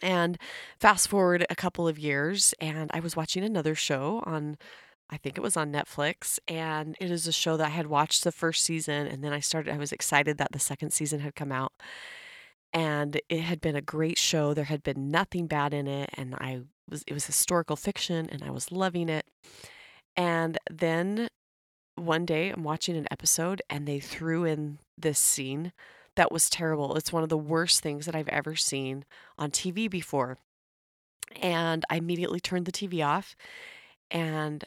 And 0.01 0.37
fast 0.79 1.07
forward 1.07 1.45
a 1.49 1.55
couple 1.55 1.87
of 1.87 1.97
years, 1.97 2.53
and 2.59 2.91
I 2.93 2.99
was 2.99 3.15
watching 3.15 3.43
another 3.43 3.73
show 3.73 4.21
on, 4.25 4.57
I 5.09 5.17
think 5.17 5.37
it 5.37 5.41
was 5.41 5.57
on 5.57 5.71
Netflix. 5.71 6.37
And 6.47 6.95
it 6.99 7.09
is 7.09 7.27
a 7.27 7.31
show 7.31 7.57
that 7.57 7.67
I 7.67 7.69
had 7.69 7.87
watched 7.87 8.23
the 8.23 8.31
first 8.31 8.63
season, 8.63 9.07
and 9.07 9.23
then 9.23 9.33
I 9.33 9.39
started, 9.39 9.73
I 9.73 9.77
was 9.77 9.91
excited 9.91 10.37
that 10.37 10.51
the 10.51 10.59
second 10.59 10.91
season 10.91 11.21
had 11.21 11.35
come 11.35 11.51
out. 11.51 11.73
And 12.73 13.19
it 13.29 13.41
had 13.41 13.61
been 13.61 13.75
a 13.75 13.81
great 13.81 14.17
show. 14.17 14.53
There 14.53 14.65
had 14.65 14.83
been 14.83 15.09
nothing 15.09 15.47
bad 15.47 15.73
in 15.73 15.87
it. 15.87 16.09
And 16.13 16.35
I 16.35 16.61
was, 16.89 17.03
it 17.07 17.13
was 17.13 17.25
historical 17.25 17.75
fiction, 17.75 18.29
and 18.29 18.43
I 18.43 18.51
was 18.51 18.71
loving 18.71 19.09
it. 19.09 19.25
And 20.15 20.57
then 20.69 21.29
one 21.97 22.25
day 22.25 22.49
I'm 22.49 22.63
watching 22.63 22.95
an 22.95 23.07
episode 23.11 23.61
and 23.69 23.87
they 23.87 23.99
threw 23.99 24.45
in 24.45 24.79
this 24.97 25.19
scene 25.19 25.73
that 26.15 26.31
was 26.31 26.49
terrible. 26.49 26.95
It's 26.95 27.13
one 27.13 27.23
of 27.23 27.29
the 27.29 27.37
worst 27.37 27.81
things 27.81 28.05
that 28.05 28.15
I've 28.15 28.27
ever 28.29 28.55
seen 28.55 29.05
on 29.37 29.51
TV 29.51 29.89
before. 29.89 30.37
And 31.41 31.83
I 31.89 31.97
immediately 31.97 32.39
turned 32.39 32.65
the 32.65 32.71
TV 32.71 33.05
off 33.05 33.35
and 34.09 34.63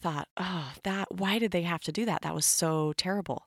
thought, 0.00 0.28
oh, 0.36 0.72
that, 0.82 1.14
why 1.14 1.38
did 1.38 1.52
they 1.52 1.62
have 1.62 1.82
to 1.82 1.92
do 1.92 2.04
that? 2.04 2.22
That 2.22 2.34
was 2.34 2.46
so 2.46 2.92
terrible. 2.96 3.46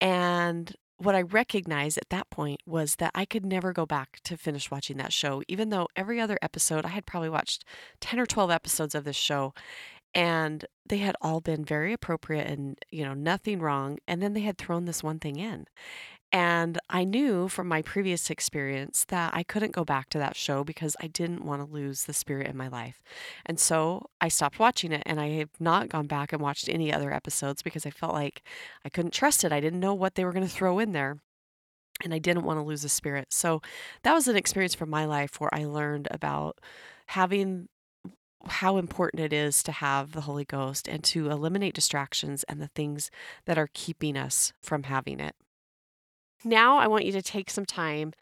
And 0.00 0.74
what 0.98 1.14
I 1.14 1.22
recognized 1.22 1.98
at 1.98 2.08
that 2.10 2.30
point 2.30 2.60
was 2.66 2.96
that 2.96 3.12
I 3.14 3.24
could 3.24 3.44
never 3.44 3.72
go 3.72 3.84
back 3.84 4.20
to 4.24 4.36
finish 4.36 4.70
watching 4.70 4.96
that 4.96 5.12
show, 5.12 5.42
even 5.46 5.68
though 5.68 5.88
every 5.94 6.20
other 6.20 6.38
episode, 6.40 6.84
I 6.84 6.88
had 6.88 7.06
probably 7.06 7.28
watched 7.28 7.64
10 8.00 8.18
or 8.18 8.26
12 8.26 8.50
episodes 8.50 8.94
of 8.94 9.04
this 9.04 9.16
show 9.16 9.52
and 10.16 10.64
they 10.88 10.98
had 10.98 11.14
all 11.20 11.40
been 11.42 11.62
very 11.64 11.92
appropriate 11.92 12.46
and 12.46 12.78
you 12.90 13.04
know 13.04 13.14
nothing 13.14 13.60
wrong 13.60 13.98
and 14.08 14.22
then 14.22 14.32
they 14.32 14.40
had 14.40 14.56
thrown 14.58 14.86
this 14.86 15.02
one 15.02 15.20
thing 15.20 15.36
in. 15.36 15.66
And 16.32 16.78
i 16.90 17.04
knew 17.04 17.48
from 17.48 17.68
my 17.68 17.82
previous 17.82 18.30
experience 18.30 19.04
that 19.08 19.32
i 19.34 19.42
couldn't 19.42 19.72
go 19.72 19.84
back 19.84 20.08
to 20.10 20.18
that 20.18 20.34
show 20.34 20.64
because 20.64 20.96
i 21.00 21.06
didn't 21.06 21.44
want 21.44 21.64
to 21.64 21.72
lose 21.72 22.04
the 22.04 22.14
spirit 22.14 22.48
in 22.48 22.56
my 22.56 22.68
life. 22.68 23.02
And 23.44 23.60
so 23.60 24.06
i 24.20 24.28
stopped 24.28 24.58
watching 24.58 24.90
it 24.92 25.02
and 25.06 25.20
i 25.20 25.28
have 25.40 25.50
not 25.60 25.90
gone 25.90 26.06
back 26.06 26.32
and 26.32 26.42
watched 26.42 26.68
any 26.68 26.92
other 26.92 27.12
episodes 27.12 27.62
because 27.62 27.86
i 27.86 27.90
felt 27.90 28.14
like 28.14 28.42
i 28.84 28.88
couldn't 28.88 29.12
trust 29.12 29.44
it. 29.44 29.52
I 29.52 29.60
didn't 29.60 29.80
know 29.80 29.94
what 29.94 30.14
they 30.14 30.24
were 30.24 30.32
going 30.32 30.46
to 30.48 30.52
throw 30.52 30.78
in 30.78 30.92
there 30.92 31.18
and 32.04 32.12
I 32.12 32.18
didn't 32.18 32.44
want 32.44 32.58
to 32.58 32.62
lose 32.62 32.82
the 32.82 32.90
spirit. 32.90 33.28
So 33.32 33.62
that 34.02 34.12
was 34.12 34.28
an 34.28 34.36
experience 34.36 34.74
from 34.74 34.90
my 34.90 35.06
life 35.06 35.40
where 35.40 35.54
I 35.54 35.64
learned 35.64 36.08
about 36.10 36.58
having 37.06 37.68
how 38.48 38.76
important 38.76 39.22
it 39.22 39.32
is 39.32 39.62
to 39.64 39.72
have 39.72 40.12
the 40.12 40.22
Holy 40.22 40.44
Ghost 40.44 40.88
and 40.88 41.02
to 41.04 41.30
eliminate 41.30 41.74
distractions 41.74 42.44
and 42.44 42.60
the 42.60 42.68
things 42.68 43.10
that 43.44 43.58
are 43.58 43.68
keeping 43.72 44.16
us 44.16 44.52
from 44.62 44.84
having 44.84 45.20
it. 45.20 45.34
Now 46.44 46.78
I 46.78 46.86
want 46.86 47.04
you 47.04 47.12
to 47.12 47.22
take 47.22 47.50
some 47.50 47.66
time 47.66 48.12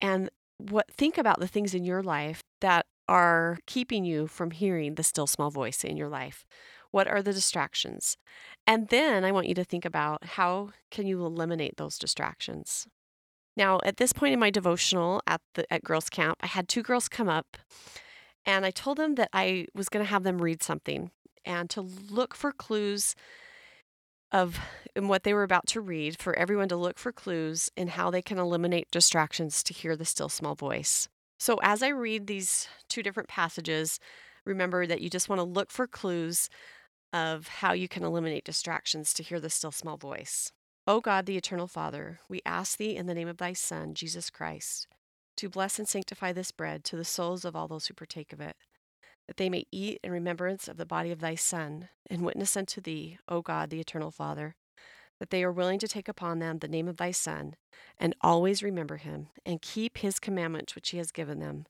and 0.00 0.30
what 0.58 0.90
think 0.90 1.18
about 1.18 1.40
the 1.40 1.48
things 1.48 1.74
in 1.74 1.84
your 1.84 2.02
life 2.02 2.42
that 2.60 2.86
are 3.08 3.58
keeping 3.66 4.04
you 4.04 4.26
from 4.26 4.50
hearing 4.50 4.94
the 4.94 5.02
still 5.02 5.26
small 5.26 5.50
voice 5.50 5.84
in 5.84 5.96
your 5.96 6.08
life. 6.08 6.46
What 6.90 7.08
are 7.08 7.22
the 7.22 7.32
distractions? 7.32 8.16
And 8.66 8.88
then 8.88 9.24
I 9.24 9.32
want 9.32 9.48
you 9.48 9.54
to 9.54 9.64
think 9.64 9.84
about 9.84 10.24
how 10.24 10.70
can 10.90 11.06
you 11.06 11.24
eliminate 11.24 11.76
those 11.76 11.98
distractions? 11.98 12.86
Now, 13.56 13.80
at 13.84 13.96
this 13.96 14.12
point 14.12 14.34
in 14.34 14.40
my 14.40 14.50
devotional 14.50 15.22
at 15.26 15.40
the 15.54 15.70
at 15.72 15.82
girls 15.84 16.08
camp, 16.08 16.38
I 16.42 16.46
had 16.46 16.68
two 16.68 16.82
girls 16.82 17.08
come 17.08 17.28
up 17.28 17.56
and 18.46 18.64
I 18.64 18.70
told 18.70 18.96
them 18.96 19.16
that 19.16 19.28
I 19.32 19.66
was 19.74 19.88
going 19.88 20.04
to 20.04 20.10
have 20.10 20.22
them 20.22 20.40
read 20.40 20.62
something 20.62 21.10
and 21.44 21.68
to 21.70 21.82
look 21.82 22.34
for 22.34 22.52
clues 22.52 23.14
of 24.32 24.58
in 24.94 25.08
what 25.08 25.24
they 25.24 25.34
were 25.34 25.42
about 25.42 25.66
to 25.66 25.80
read 25.80 26.20
for 26.20 26.36
everyone 26.36 26.68
to 26.68 26.76
look 26.76 26.98
for 26.98 27.12
clues 27.12 27.70
in 27.76 27.88
how 27.88 28.10
they 28.10 28.22
can 28.22 28.38
eliminate 28.38 28.90
distractions 28.90 29.62
to 29.62 29.74
hear 29.74 29.96
the 29.96 30.04
still 30.04 30.28
small 30.28 30.54
voice. 30.54 31.08
So 31.38 31.58
as 31.62 31.82
I 31.82 31.88
read 31.88 32.26
these 32.26 32.66
two 32.88 33.02
different 33.02 33.28
passages, 33.28 34.00
remember 34.44 34.86
that 34.86 35.00
you 35.00 35.10
just 35.10 35.28
want 35.28 35.40
to 35.40 35.44
look 35.44 35.70
for 35.70 35.86
clues 35.86 36.48
of 37.12 37.48
how 37.48 37.72
you 37.72 37.88
can 37.88 38.04
eliminate 38.04 38.44
distractions 38.44 39.12
to 39.14 39.22
hear 39.22 39.38
the 39.38 39.50
still 39.50 39.70
small 39.70 39.96
voice. 39.96 40.52
O 40.86 41.00
God, 41.00 41.26
the 41.26 41.36
eternal 41.36 41.66
Father, 41.66 42.20
we 42.28 42.40
ask 42.46 42.78
thee 42.78 42.96
in 42.96 43.06
the 43.06 43.14
name 43.14 43.28
of 43.28 43.38
thy 43.38 43.52
Son, 43.52 43.94
Jesus 43.94 44.30
Christ, 44.30 44.86
to 45.36 45.48
bless 45.48 45.78
and 45.78 45.88
sanctify 45.88 46.32
this 46.32 46.50
bread 46.50 46.84
to 46.84 46.96
the 46.96 47.04
souls 47.04 47.44
of 47.44 47.54
all 47.54 47.68
those 47.68 47.86
who 47.86 47.94
partake 47.94 48.32
of 48.32 48.40
it, 48.40 48.56
that 49.26 49.36
they 49.36 49.50
may 49.50 49.64
eat 49.72 50.00
in 50.02 50.12
remembrance 50.12 50.68
of 50.68 50.76
the 50.76 50.86
body 50.86 51.10
of 51.10 51.20
thy 51.20 51.34
Son, 51.34 51.88
and 52.08 52.24
witness 52.24 52.56
unto 52.56 52.80
thee, 52.80 53.18
O 53.28 53.42
God, 53.42 53.70
the 53.70 53.80
eternal 53.80 54.10
Father, 54.10 54.54
that 55.18 55.30
they 55.30 55.42
are 55.42 55.52
willing 55.52 55.78
to 55.78 55.88
take 55.88 56.08
upon 56.08 56.38
them 56.38 56.58
the 56.58 56.68
name 56.68 56.88
of 56.88 56.96
thy 56.96 57.10
Son, 57.10 57.54
and 57.98 58.14
always 58.20 58.62
remember 58.62 58.96
him, 58.98 59.28
and 59.44 59.62
keep 59.62 59.98
his 59.98 60.18
commandments 60.18 60.74
which 60.74 60.90
he 60.90 60.98
has 60.98 61.10
given 61.10 61.40
them, 61.40 61.66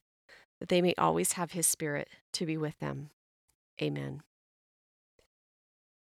that 0.60 0.68
they 0.68 0.82
may 0.82 0.94
always 0.98 1.32
have 1.32 1.52
his 1.52 1.66
Spirit 1.66 2.08
to 2.32 2.46
be 2.46 2.56
with 2.56 2.78
them. 2.78 3.10
Amen. 3.80 4.22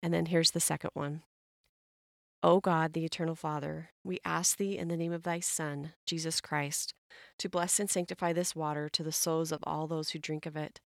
And 0.01 0.13
then 0.13 0.27
here's 0.27 0.51
the 0.51 0.59
second 0.59 0.91
one. 0.93 1.21
O 2.45 2.59
God, 2.59 2.91
the 2.91 3.05
eternal 3.05 3.35
Father, 3.35 3.91
we 4.03 4.19
ask 4.25 4.57
thee 4.57 4.77
in 4.77 4.89
the 4.89 4.97
name 4.97 5.13
of 5.13 5.23
thy 5.23 5.39
Son, 5.39 5.93
Jesus 6.05 6.41
Christ, 6.41 6.93
to 7.39 7.47
bless 7.47 7.79
and 7.79 7.89
sanctify 7.89 8.33
this 8.33 8.53
water 8.53 8.89
to 8.89 9.01
the 9.01 9.13
souls 9.13 9.53
of 9.53 9.63
all 9.63 9.87
those 9.87 10.09
who 10.09 10.19
drink 10.19 10.45
of 10.45 10.57
it, 10.57 10.81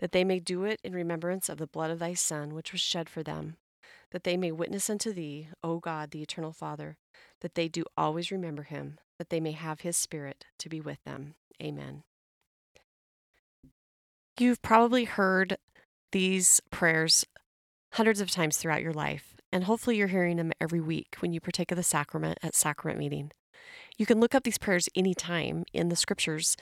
that 0.00 0.12
they 0.12 0.22
may 0.22 0.38
do 0.38 0.64
it 0.64 0.78
in 0.84 0.92
remembrance 0.92 1.48
of 1.48 1.56
the 1.56 1.66
blood 1.66 1.90
of 1.90 1.98
thy 1.98 2.12
Son, 2.12 2.52
which 2.52 2.72
was 2.72 2.82
shed 2.82 3.08
for 3.08 3.22
them, 3.22 3.56
that 4.10 4.24
they 4.24 4.36
may 4.36 4.52
witness 4.52 4.90
unto 4.90 5.10
thee, 5.10 5.48
O 5.64 5.78
God, 5.78 6.10
the 6.10 6.20
eternal 6.20 6.52
Father, 6.52 6.98
that 7.40 7.54
they 7.54 7.68
do 7.68 7.84
always 7.96 8.30
remember 8.30 8.64
him, 8.64 8.98
that 9.18 9.30
they 9.30 9.40
may 9.40 9.52
have 9.52 9.80
his 9.80 9.96
Spirit 9.96 10.44
to 10.58 10.68
be 10.68 10.78
with 10.78 11.02
them. 11.04 11.36
Amen. 11.62 12.02
You've 14.38 14.60
probably 14.60 15.04
heard 15.04 15.56
these 16.12 16.60
prayers 16.70 17.24
hundreds 17.94 18.20
of 18.20 18.30
times 18.30 18.58
throughout 18.58 18.82
your 18.82 18.92
life 18.92 19.37
and 19.52 19.64
hopefully 19.64 19.96
you're 19.96 20.08
hearing 20.08 20.36
them 20.36 20.52
every 20.60 20.80
week 20.80 21.16
when 21.20 21.32
you 21.32 21.40
partake 21.40 21.70
of 21.70 21.76
the 21.76 21.82
sacrament 21.82 22.38
at 22.42 22.54
sacrament 22.54 22.98
meeting. 22.98 23.30
You 23.96 24.06
can 24.06 24.20
look 24.20 24.34
up 24.34 24.44
these 24.44 24.58
prayers 24.58 24.88
anytime 24.94 25.64
in 25.72 25.88
the 25.88 25.96
scriptures. 25.96 26.56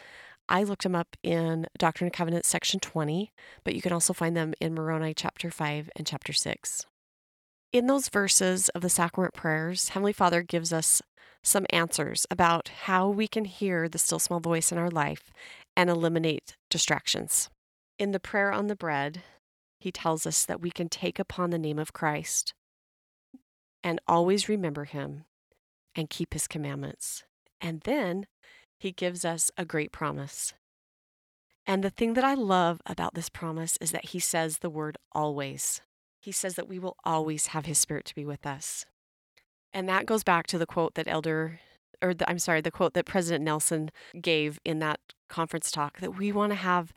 I 0.48 0.62
looked 0.62 0.84
them 0.84 0.94
up 0.94 1.16
in 1.22 1.66
Doctrine 1.76 2.06
and 2.06 2.14
Covenants 2.14 2.48
section 2.48 2.80
20, 2.80 3.32
but 3.64 3.74
you 3.74 3.82
can 3.82 3.92
also 3.92 4.12
find 4.12 4.36
them 4.36 4.54
in 4.60 4.74
Moroni 4.74 5.12
chapter 5.14 5.50
5 5.50 5.90
and 5.96 6.06
chapter 6.06 6.32
6. 6.32 6.86
In 7.72 7.88
those 7.88 8.08
verses 8.08 8.68
of 8.70 8.82
the 8.82 8.88
sacrament 8.88 9.34
prayers, 9.34 9.90
Heavenly 9.90 10.12
Father 10.12 10.42
gives 10.42 10.72
us 10.72 11.02
some 11.42 11.66
answers 11.70 12.26
about 12.30 12.68
how 12.84 13.08
we 13.08 13.28
can 13.28 13.44
hear 13.44 13.88
the 13.88 13.98
still 13.98 14.18
small 14.18 14.40
voice 14.40 14.72
in 14.72 14.78
our 14.78 14.90
life 14.90 15.32
and 15.76 15.90
eliminate 15.90 16.56
distractions. 16.70 17.50
In 17.98 18.12
the 18.12 18.20
prayer 18.20 18.52
on 18.52 18.68
the 18.68 18.76
bread, 18.76 19.22
he 19.80 19.92
tells 19.92 20.26
us 20.26 20.44
that 20.44 20.60
we 20.60 20.70
can 20.70 20.88
take 20.88 21.18
upon 21.18 21.50
the 21.50 21.58
name 21.58 21.78
of 21.78 21.92
Christ 21.92 22.54
and 23.86 24.00
always 24.08 24.48
remember 24.48 24.82
him 24.82 25.26
and 25.94 26.10
keep 26.10 26.32
his 26.32 26.48
commandments. 26.48 27.22
And 27.60 27.82
then 27.82 28.26
he 28.76 28.90
gives 28.90 29.24
us 29.24 29.52
a 29.56 29.64
great 29.64 29.92
promise. 29.92 30.54
And 31.68 31.84
the 31.84 31.90
thing 31.90 32.14
that 32.14 32.24
I 32.24 32.34
love 32.34 32.80
about 32.84 33.14
this 33.14 33.28
promise 33.28 33.78
is 33.80 33.92
that 33.92 34.06
he 34.06 34.18
says 34.18 34.58
the 34.58 34.70
word 34.70 34.98
always. 35.12 35.82
He 36.20 36.32
says 36.32 36.56
that 36.56 36.68
we 36.68 36.80
will 36.80 36.96
always 37.04 37.48
have 37.48 37.66
his 37.66 37.78
spirit 37.78 38.06
to 38.06 38.14
be 38.16 38.24
with 38.24 38.44
us. 38.44 38.86
And 39.72 39.88
that 39.88 40.04
goes 40.04 40.24
back 40.24 40.48
to 40.48 40.58
the 40.58 40.66
quote 40.66 40.96
that 40.96 41.06
Elder, 41.06 41.60
or 42.02 42.12
the, 42.12 42.28
I'm 42.28 42.40
sorry, 42.40 42.62
the 42.62 42.72
quote 42.72 42.94
that 42.94 43.06
President 43.06 43.44
Nelson 43.44 43.92
gave 44.20 44.58
in 44.64 44.80
that 44.80 44.98
conference 45.28 45.70
talk 45.70 46.00
that 46.00 46.18
we 46.18 46.32
want 46.32 46.50
to 46.50 46.56
have, 46.56 46.92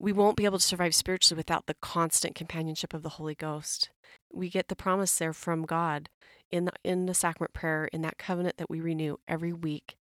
we 0.00 0.12
won't 0.12 0.36
be 0.36 0.46
able 0.46 0.58
to 0.58 0.64
survive 0.64 0.94
spiritually 0.94 1.36
without 1.36 1.66
the 1.66 1.76
constant 1.82 2.34
companionship 2.34 2.94
of 2.94 3.02
the 3.02 3.10
Holy 3.10 3.34
Ghost. 3.34 3.90
We 4.32 4.48
get 4.48 4.68
the 4.68 4.76
promise 4.76 5.16
there 5.16 5.34
from 5.34 5.66
God 5.66 6.08
in 6.50 6.64
the, 6.64 6.72
in 6.82 7.04
the 7.04 7.14
sacrament 7.14 7.52
prayer, 7.52 7.84
in 7.92 8.00
that 8.02 8.16
covenant 8.16 8.56
that 8.56 8.70
we 8.70 8.80
renew 8.80 9.18
every 9.28 9.52
week, 9.52 9.96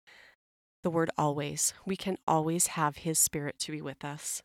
the 0.83 0.91
word 0.91 1.11
always. 1.17 1.73
We 1.87 1.97
can 1.97 2.19
always 2.27 2.69
have 2.69 2.99
His 2.99 3.21
Spirit 3.21 3.59
to 3.61 3.73
be 3.73 3.81
with 3.81 4.05
us. 4.05 4.43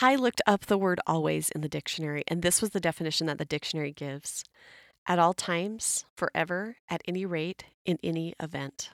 I 0.00 0.14
looked 0.14 0.42
up 0.46 0.66
the 0.66 0.78
word 0.78 1.00
always 1.06 1.48
in 1.50 1.62
the 1.62 1.68
dictionary, 1.68 2.22
and 2.28 2.42
this 2.42 2.60
was 2.60 2.70
the 2.70 2.80
definition 2.80 3.26
that 3.28 3.38
the 3.38 3.46
dictionary 3.46 3.92
gives 3.92 4.44
at 5.06 5.18
all 5.18 5.32
times, 5.32 6.04
forever, 6.16 6.76
at 6.90 7.00
any 7.08 7.24
rate, 7.24 7.64
in 7.86 7.98
any 8.04 8.34
event. 8.38 8.90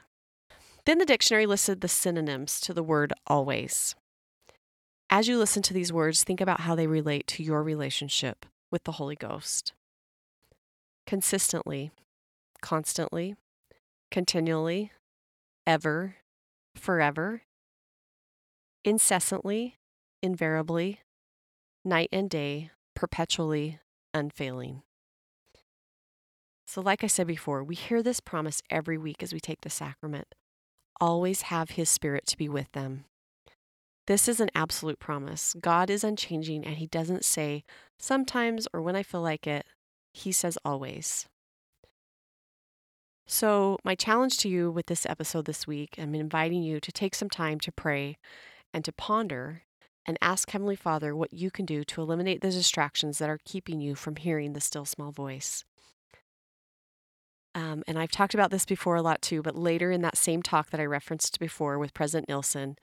Then 0.86 0.98
the 0.98 1.04
dictionary 1.04 1.44
listed 1.44 1.80
the 1.80 1.88
synonyms 1.88 2.60
to 2.60 2.72
the 2.72 2.84
word 2.84 3.12
always. 3.26 3.96
As 5.10 5.28
you 5.28 5.38
listen 5.38 5.62
to 5.62 5.74
these 5.74 5.92
words, 5.92 6.24
think 6.24 6.40
about 6.40 6.60
how 6.60 6.74
they 6.74 6.86
relate 6.86 7.26
to 7.28 7.42
your 7.42 7.62
relationship 7.62 8.46
with 8.70 8.84
the 8.84 8.92
Holy 8.92 9.16
Ghost 9.16 9.72
consistently, 11.06 11.90
constantly, 12.62 13.36
continually, 14.10 14.90
ever, 15.66 16.16
forever, 16.74 17.42
incessantly, 18.84 19.76
invariably, 20.22 21.00
night 21.84 22.08
and 22.10 22.30
day, 22.30 22.70
perpetually, 22.94 23.80
unfailing. 24.12 24.82
So, 26.66 26.80
like 26.80 27.04
I 27.04 27.08
said 27.08 27.26
before, 27.26 27.62
we 27.62 27.74
hear 27.74 28.02
this 28.02 28.20
promise 28.20 28.62
every 28.70 28.96
week 28.96 29.22
as 29.22 29.32
we 29.32 29.40
take 29.40 29.60
the 29.60 29.70
sacrament 29.70 30.34
always 31.00 31.42
have 31.42 31.70
His 31.70 31.88
Spirit 31.88 32.26
to 32.26 32.36
be 32.36 32.48
with 32.48 32.70
them. 32.72 33.04
This 34.06 34.28
is 34.28 34.40
an 34.40 34.50
absolute 34.54 34.98
promise. 34.98 35.54
God 35.60 35.88
is 35.88 36.04
unchanging, 36.04 36.64
and 36.64 36.76
He 36.76 36.86
doesn't 36.86 37.24
say 37.24 37.64
sometimes 37.98 38.68
or 38.72 38.82
when 38.82 38.96
I 38.96 39.02
feel 39.02 39.22
like 39.22 39.46
it. 39.46 39.64
He 40.12 40.30
says 40.30 40.58
always. 40.64 41.26
So, 43.26 43.78
my 43.84 43.94
challenge 43.94 44.36
to 44.38 44.48
you 44.48 44.70
with 44.70 44.86
this 44.86 45.06
episode 45.06 45.46
this 45.46 45.66
week, 45.66 45.94
I'm 45.98 46.14
inviting 46.14 46.62
you 46.62 46.78
to 46.80 46.92
take 46.92 47.14
some 47.14 47.30
time 47.30 47.58
to 47.60 47.72
pray 47.72 48.18
and 48.74 48.84
to 48.84 48.92
ponder 48.92 49.62
and 50.06 50.18
ask 50.20 50.50
Heavenly 50.50 50.76
Father 50.76 51.16
what 51.16 51.32
you 51.32 51.50
can 51.50 51.64
do 51.64 51.84
to 51.84 52.02
eliminate 52.02 52.42
the 52.42 52.50
distractions 52.50 53.18
that 53.18 53.30
are 53.30 53.40
keeping 53.44 53.80
you 53.80 53.94
from 53.94 54.16
hearing 54.16 54.52
the 54.52 54.60
still 54.60 54.84
small 54.84 55.10
voice. 55.10 55.64
Um, 57.54 57.82
and 57.86 57.98
I've 57.98 58.10
talked 58.10 58.34
about 58.34 58.50
this 58.50 58.66
before 58.66 58.96
a 58.96 59.02
lot 59.02 59.22
too, 59.22 59.40
but 59.40 59.56
later 59.56 59.90
in 59.90 60.02
that 60.02 60.18
same 60.18 60.42
talk 60.42 60.70
that 60.70 60.80
I 60.80 60.84
referenced 60.84 61.38
before 61.38 61.78
with 61.78 61.94
President 61.94 62.28
Nelson, 62.28 62.76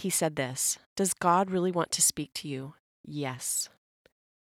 he 0.00 0.10
said 0.10 0.36
this 0.36 0.78
Does 0.96 1.14
God 1.14 1.50
really 1.50 1.72
want 1.72 1.90
to 1.92 2.02
speak 2.02 2.32
to 2.34 2.48
you? 2.48 2.74
Yes. 3.04 3.68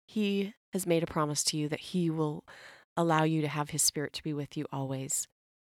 He 0.07 0.55
has 0.73 0.87
made 0.87 1.03
a 1.03 1.07
promise 1.07 1.45
to 1.45 1.57
you 1.57 1.69
that 1.69 1.81
He 1.81 2.11
will 2.11 2.45
allow 2.97 3.25
you 3.25 3.41
to 3.43 3.49
have 3.49 3.71
His 3.71 3.83
Spirit 3.83 4.13
to 4.15 4.23
be 4.23 4.33
with 4.33 4.57
you 4.57 4.67
always. 4.73 5.29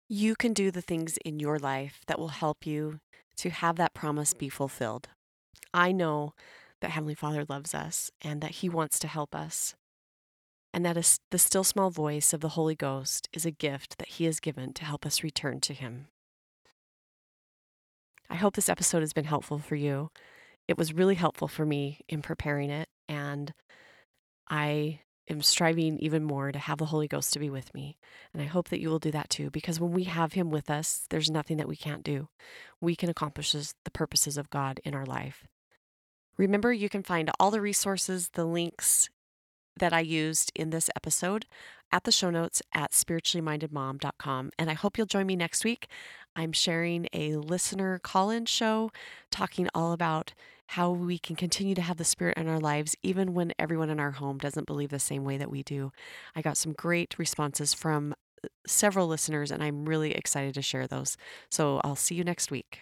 You 0.07 0.35
can 0.35 0.53
do 0.53 0.71
the 0.71 0.81
things 0.81 1.17
in 1.25 1.39
your 1.39 1.59
life 1.59 2.01
that 2.07 2.19
will 2.19 2.29
help 2.29 2.65
you 2.65 2.99
to 3.37 3.49
have 3.49 3.75
that 3.75 3.93
promise 3.93 4.33
be 4.33 4.49
fulfilled. 4.49 5.09
I 5.73 5.91
know 5.91 6.33
that 6.81 6.91
Heavenly 6.91 7.15
Father 7.15 7.45
loves 7.47 7.73
us 7.73 8.11
and 8.21 8.41
that 8.41 8.51
He 8.51 8.69
wants 8.69 8.99
to 8.99 9.07
help 9.07 9.35
us, 9.35 9.75
and 10.73 10.85
that 10.85 10.97
is 10.97 11.19
the 11.31 11.39
still 11.39 11.63
small 11.63 11.89
voice 11.89 12.33
of 12.33 12.41
the 12.41 12.49
Holy 12.49 12.75
Ghost 12.75 13.27
is 13.33 13.45
a 13.45 13.51
gift 13.51 13.97
that 13.97 14.09
He 14.09 14.25
has 14.25 14.39
given 14.39 14.73
to 14.73 14.85
help 14.85 15.05
us 15.05 15.23
return 15.23 15.59
to 15.61 15.73
Him. 15.73 16.07
I 18.29 18.35
hope 18.35 18.55
this 18.55 18.69
episode 18.69 19.01
has 19.01 19.13
been 19.13 19.25
helpful 19.25 19.59
for 19.59 19.75
you. 19.75 20.09
It 20.67 20.77
was 20.77 20.93
really 20.93 21.15
helpful 21.15 21.47
for 21.47 21.65
me 21.65 22.01
in 22.09 22.21
preparing 22.21 22.69
it, 22.69 22.89
and 23.07 23.53
I 24.49 24.99
am 25.29 25.41
striving 25.41 25.97
even 25.99 26.23
more 26.23 26.51
to 26.51 26.59
have 26.59 26.77
the 26.77 26.85
Holy 26.85 27.07
Ghost 27.07 27.33
to 27.33 27.39
be 27.39 27.49
with 27.49 27.73
me. 27.73 27.97
And 28.33 28.41
I 28.41 28.45
hope 28.45 28.69
that 28.69 28.81
you 28.81 28.89
will 28.89 28.99
do 28.99 29.11
that 29.11 29.29
too, 29.29 29.49
because 29.49 29.79
when 29.79 29.91
we 29.91 30.05
have 30.05 30.33
Him 30.33 30.49
with 30.49 30.69
us, 30.69 31.05
there's 31.09 31.29
nothing 31.29 31.57
that 31.57 31.67
we 31.67 31.75
can't 31.75 32.03
do. 32.03 32.29
We 32.81 32.95
can 32.95 33.09
accomplish 33.09 33.51
the 33.51 33.91
purposes 33.91 34.37
of 34.37 34.49
God 34.49 34.79
in 34.83 34.93
our 34.93 35.05
life. 35.05 35.47
Remember, 36.37 36.71
you 36.71 36.89
can 36.89 37.03
find 37.03 37.31
all 37.39 37.51
the 37.51 37.61
resources, 37.61 38.29
the 38.33 38.45
links 38.45 39.09
that 39.79 39.93
I 39.93 40.01
used 40.01 40.51
in 40.55 40.69
this 40.69 40.89
episode 40.95 41.45
at 41.91 42.03
the 42.03 42.11
show 42.11 42.29
notes 42.29 42.61
at 42.73 42.91
spirituallymindedmom.com. 42.91 44.51
And 44.59 44.69
I 44.69 44.73
hope 44.73 44.97
you'll 44.97 45.07
join 45.07 45.25
me 45.25 45.35
next 45.35 45.63
week. 45.63 45.87
I'm 46.35 46.51
sharing 46.51 47.07
a 47.13 47.35
listener 47.35 47.99
call 47.99 48.29
in 48.29 48.45
show 48.45 48.91
talking 49.31 49.67
all 49.73 49.91
about 49.91 50.33
how 50.71 50.91
we 50.91 51.17
can 51.17 51.35
continue 51.35 51.75
to 51.75 51.81
have 51.81 51.97
the 51.97 52.03
Spirit 52.03 52.37
in 52.37 52.47
our 52.47 52.59
lives, 52.59 52.95
even 53.01 53.33
when 53.33 53.53
everyone 53.57 53.89
in 53.89 53.99
our 53.99 54.11
home 54.11 54.37
doesn't 54.37 54.67
believe 54.67 54.89
the 54.89 54.99
same 54.99 55.23
way 55.23 55.37
that 55.37 55.49
we 55.49 55.63
do. 55.63 55.91
I 56.35 56.41
got 56.41 56.57
some 56.57 56.73
great 56.73 57.15
responses 57.17 57.73
from 57.73 58.13
uh, 58.43 58.49
several 58.67 59.07
listeners, 59.07 59.49
and 59.49 59.63
I'm 59.63 59.85
really 59.85 60.11
excited 60.11 60.53
to 60.55 60.61
share 60.61 60.85
those. 60.85 61.15
So 61.49 61.79
I'll 61.83 61.95
see 61.95 62.15
you 62.15 62.25
next 62.25 62.51
week. 62.51 62.81